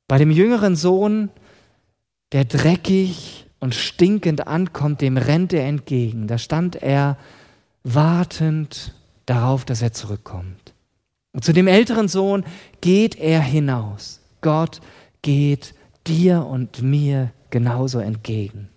Bei 0.09 0.17
dem 0.17 0.31
jüngeren 0.31 0.75
Sohn, 0.75 1.29
der 2.33 2.47
dreckig 2.47 3.43
und 3.63 3.77
stinkend 3.77 4.49
ankommt, 4.49 5.03
dem 5.03 5.17
rennt 5.17 5.53
er 5.53 5.69
entgegen. 5.69 6.27
Da 6.27 6.37
stand 6.37 6.83
er 6.83 7.17
wartend 7.85 8.93
darauf, 9.25 9.65
dass 9.65 9.83
er 9.83 9.93
zurückkommt. 9.93 10.75
Und 11.33 11.45
zu 11.45 11.53
dem 11.53 11.69
älteren 11.69 12.09
Sohn 12.09 12.45
geht 12.81 13.15
er 13.21 13.41
hinaus. 13.41 14.21
Gott 14.41 14.81
geht 15.23 15.75
dir 16.09 16.45
und 16.45 16.83
mir 16.83 17.31
genauso 17.51 18.01
entgegen. 18.01 18.69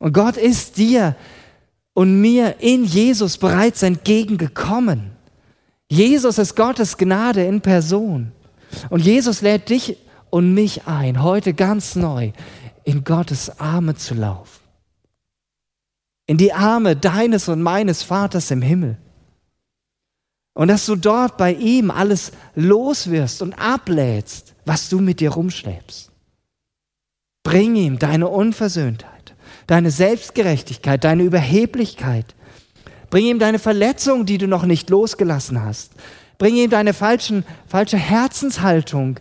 Und 0.00 0.14
Gott 0.14 0.36
ist 0.36 0.76
dir 0.76 1.14
und 1.94 2.20
mir 2.20 2.56
in 2.58 2.84
Jesus 2.84 3.38
bereits 3.38 3.84
entgegengekommen. 3.84 5.12
Jesus 5.88 6.38
ist 6.38 6.56
Gottes 6.56 6.98
Gnade 6.98 7.44
in 7.44 7.60
Person. 7.60 8.32
Und 8.88 9.04
Jesus 9.04 9.42
lädt 9.42 9.68
dich 9.68 9.96
und 10.30 10.54
mich 10.54 10.88
ein, 10.88 11.22
heute 11.22 11.54
ganz 11.54 11.94
neu 11.94 12.32
in 12.84 13.04
Gottes 13.04 13.60
Arme 13.60 13.94
zu 13.94 14.14
laufen. 14.14 14.60
In 16.26 16.36
die 16.36 16.52
Arme 16.52 16.96
deines 16.96 17.48
und 17.48 17.62
meines 17.62 18.02
Vaters 18.02 18.50
im 18.50 18.62
Himmel. 18.62 18.96
Und 20.54 20.68
dass 20.68 20.86
du 20.86 20.96
dort 20.96 21.36
bei 21.36 21.52
ihm 21.52 21.90
alles 21.90 22.32
loswirst 22.54 23.42
und 23.42 23.54
ablädst, 23.54 24.54
was 24.64 24.88
du 24.88 25.00
mit 25.00 25.20
dir 25.20 25.30
rumschleppst. 25.30 26.10
Bring 27.42 27.76
ihm 27.76 27.98
deine 27.98 28.28
Unversöhntheit 28.28 29.20
deine 29.70 29.92
Selbstgerechtigkeit, 29.92 31.04
deine 31.04 31.22
Überheblichkeit. 31.22 32.34
Bring 33.08 33.26
ihm 33.26 33.38
deine 33.38 33.60
Verletzung, 33.60 34.26
die 34.26 34.36
du 34.36 34.48
noch 34.48 34.64
nicht 34.66 34.90
losgelassen 34.90 35.62
hast. 35.62 35.92
Bring 36.38 36.56
ihm 36.56 36.70
deine 36.70 36.92
falschen, 36.92 37.44
falsche 37.68 37.96
Herzenshaltung, 37.96 39.20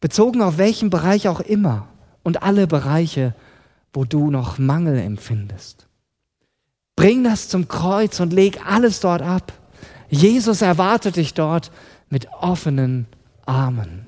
bezogen 0.00 0.42
auf 0.42 0.58
welchen 0.58 0.90
Bereich 0.90 1.26
auch 1.26 1.40
immer 1.40 1.88
und 2.22 2.42
alle 2.42 2.66
Bereiche, 2.66 3.34
wo 3.92 4.04
du 4.04 4.30
noch 4.30 4.58
Mangel 4.58 4.98
empfindest. 4.98 5.86
Bring 6.96 7.24
das 7.24 7.48
zum 7.48 7.68
Kreuz 7.68 8.20
und 8.20 8.32
leg 8.32 8.60
alles 8.66 9.00
dort 9.00 9.22
ab. 9.22 9.52
Jesus 10.08 10.60
erwartet 10.60 11.16
dich 11.16 11.34
dort 11.34 11.70
mit 12.08 12.28
offenen 12.32 13.06
Armen. 13.46 14.06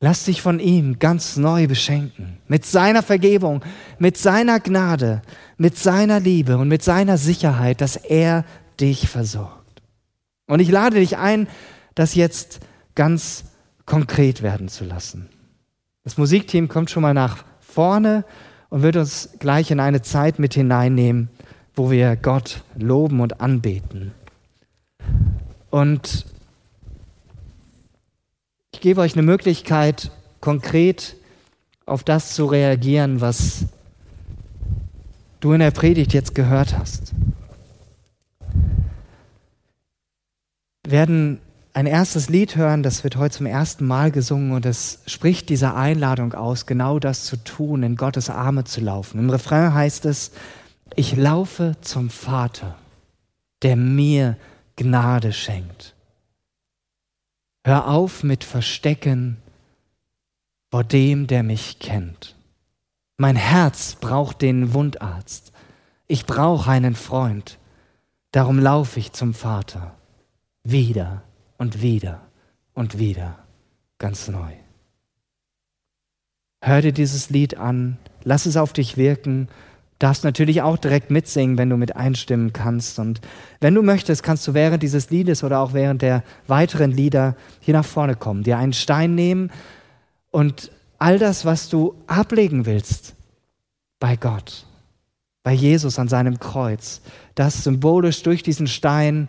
Lass 0.00 0.24
dich 0.24 0.42
von 0.42 0.60
ihm 0.60 0.98
ganz 0.98 1.36
neu 1.36 1.66
beschenken. 1.66 2.38
Mit 2.46 2.66
seiner 2.66 3.02
Vergebung, 3.02 3.62
mit 3.98 4.18
seiner 4.18 4.60
Gnade, 4.60 5.22
mit 5.56 5.78
seiner 5.78 6.20
Liebe 6.20 6.58
und 6.58 6.68
mit 6.68 6.82
seiner 6.82 7.16
Sicherheit, 7.16 7.80
dass 7.80 7.96
er 7.96 8.44
dich 8.80 9.08
versorgt. 9.08 9.82
Und 10.46 10.60
ich 10.60 10.70
lade 10.70 11.00
dich 11.00 11.16
ein, 11.16 11.48
das 11.94 12.14
jetzt 12.14 12.60
ganz 12.94 13.44
konkret 13.86 14.42
werden 14.42 14.68
zu 14.68 14.84
lassen. 14.84 15.28
Das 16.04 16.18
Musikteam 16.18 16.68
kommt 16.68 16.90
schon 16.90 17.02
mal 17.02 17.14
nach 17.14 17.44
vorne 17.60 18.24
und 18.68 18.82
wird 18.82 18.96
uns 18.96 19.30
gleich 19.38 19.70
in 19.70 19.80
eine 19.80 20.02
Zeit 20.02 20.38
mit 20.38 20.52
hineinnehmen, 20.52 21.30
wo 21.74 21.90
wir 21.90 22.14
Gott 22.16 22.62
loben 22.76 23.20
und 23.20 23.40
anbeten. 23.40 24.12
Und 25.70 26.26
ich 28.74 28.82
gebe 28.82 29.00
euch 29.00 29.14
eine 29.14 29.22
Möglichkeit, 29.22 30.10
konkret 30.40 31.16
auf 31.86 32.04
das 32.04 32.34
zu 32.34 32.44
reagieren, 32.44 33.22
was 33.22 33.64
du 35.40 35.52
in 35.52 35.60
der 35.60 35.70
Predigt 35.70 36.12
jetzt 36.12 36.34
gehört 36.34 36.78
hast. 36.78 37.14
Wir 40.84 40.92
werden 40.92 41.40
ein 41.74 41.86
erstes 41.86 42.28
Lied 42.28 42.54
hören, 42.54 42.84
das 42.84 43.02
wird 43.02 43.16
heute 43.16 43.36
zum 43.36 43.46
ersten 43.46 43.84
Mal 43.84 44.12
gesungen 44.12 44.52
und 44.52 44.64
es 44.64 45.00
spricht 45.06 45.48
dieser 45.48 45.74
Einladung 45.74 46.32
aus, 46.32 46.66
genau 46.66 47.00
das 47.00 47.24
zu 47.24 47.36
tun, 47.36 47.82
in 47.82 47.96
Gottes 47.96 48.30
Arme 48.30 48.62
zu 48.62 48.80
laufen. 48.80 49.18
Im 49.18 49.28
Refrain 49.28 49.74
heißt 49.74 50.04
es, 50.04 50.30
ich 50.94 51.16
laufe 51.16 51.76
zum 51.80 52.10
Vater, 52.10 52.76
der 53.62 53.74
mir 53.74 54.36
Gnade 54.76 55.32
schenkt. 55.32 55.94
Hör 57.64 57.88
auf 57.88 58.22
mit 58.22 58.44
Verstecken 58.44 59.38
vor 60.70 60.84
dem, 60.84 61.26
der 61.26 61.42
mich 61.42 61.80
kennt. 61.80 62.36
Mein 63.16 63.36
Herz 63.36 63.96
braucht 63.96 64.42
den 64.42 64.74
Wundarzt. 64.74 65.52
Ich 66.06 66.24
brauche 66.26 66.70
einen 66.70 66.94
Freund. 66.94 67.58
Darum 68.30 68.60
laufe 68.60 69.00
ich 69.00 69.12
zum 69.12 69.34
Vater. 69.34 69.96
Wieder 70.62 71.22
und 71.58 71.82
wieder 71.82 72.22
und 72.74 72.98
wieder 72.98 73.38
ganz 73.98 74.28
neu. 74.28 74.52
Hör 76.60 76.80
dir 76.80 76.92
dieses 76.92 77.30
Lied 77.30 77.56
an, 77.58 77.98
lass 78.22 78.46
es 78.46 78.56
auf 78.56 78.72
dich 78.72 78.96
wirken. 78.96 79.48
Darfst 79.98 80.24
natürlich 80.24 80.62
auch 80.62 80.76
direkt 80.76 81.10
mitsingen, 81.10 81.56
wenn 81.56 81.70
du 81.70 81.76
mit 81.76 81.94
einstimmen 81.94 82.52
kannst. 82.52 82.98
Und 82.98 83.20
wenn 83.60 83.74
du 83.74 83.82
möchtest, 83.82 84.22
kannst 84.22 84.46
du 84.48 84.54
während 84.54 84.82
dieses 84.82 85.10
Liedes 85.10 85.44
oder 85.44 85.60
auch 85.60 85.72
während 85.72 86.02
der 86.02 86.24
weiteren 86.46 86.90
Lieder 86.90 87.36
hier 87.60 87.74
nach 87.74 87.84
vorne 87.84 88.16
kommen, 88.16 88.42
dir 88.42 88.58
einen 88.58 88.72
Stein 88.72 89.14
nehmen 89.14 89.50
und 90.30 90.72
all 90.98 91.18
das, 91.18 91.44
was 91.44 91.68
du 91.68 91.94
ablegen 92.06 92.66
willst, 92.66 93.14
bei 94.00 94.16
Gott, 94.16 94.66
bei 95.42 95.52
Jesus 95.52 95.98
an 95.98 96.08
seinem 96.08 96.40
Kreuz, 96.40 97.02
das 97.34 97.62
symbolisch 97.62 98.22
durch 98.22 98.42
diesen 98.42 98.66
Stein 98.66 99.28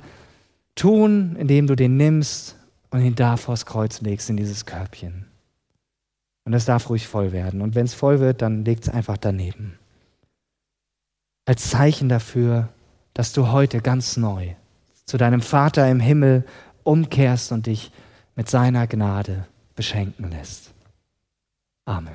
tun, 0.76 1.36
indem 1.38 1.68
du 1.68 1.76
den 1.76 1.98
nimmst 1.98 2.58
und 2.92 3.02
ihn 3.02 3.16
da 3.16 3.38
vors 3.38 3.66
Kreuz 3.66 4.02
legst 4.02 4.30
in 4.30 4.38
dieses 4.38 4.66
Körbchen. 4.66 5.26
Und 6.46 6.54
es 6.54 6.66
darf 6.66 6.90
ruhig 6.90 7.08
voll 7.08 7.32
werden. 7.32 7.62
Und 7.62 7.76
wenn 7.76 7.86
es 7.86 7.94
voll 7.94 8.20
wird, 8.20 8.42
dann 8.42 8.64
legt 8.64 8.84
es 8.84 8.90
einfach 8.94 9.18
daneben. 9.18 9.80
Als 11.46 11.70
Zeichen 11.70 12.08
dafür, 12.10 12.70
dass 13.14 13.34
du 13.34 13.52
heute 13.52 13.82
ganz 13.82 14.18
neu 14.18 14.54
zu 15.06 15.18
deinem 15.18 15.42
Vater 15.42 15.90
im 15.90 16.00
Himmel 16.00 16.46
umkehrst 16.84 17.52
und 17.52 17.66
dich 17.66 17.92
mit 18.36 18.50
seiner 18.50 18.88
Gnade 18.88 19.48
beschenken 19.76 20.30
lässt. 20.30 20.74
Amen. 21.86 22.14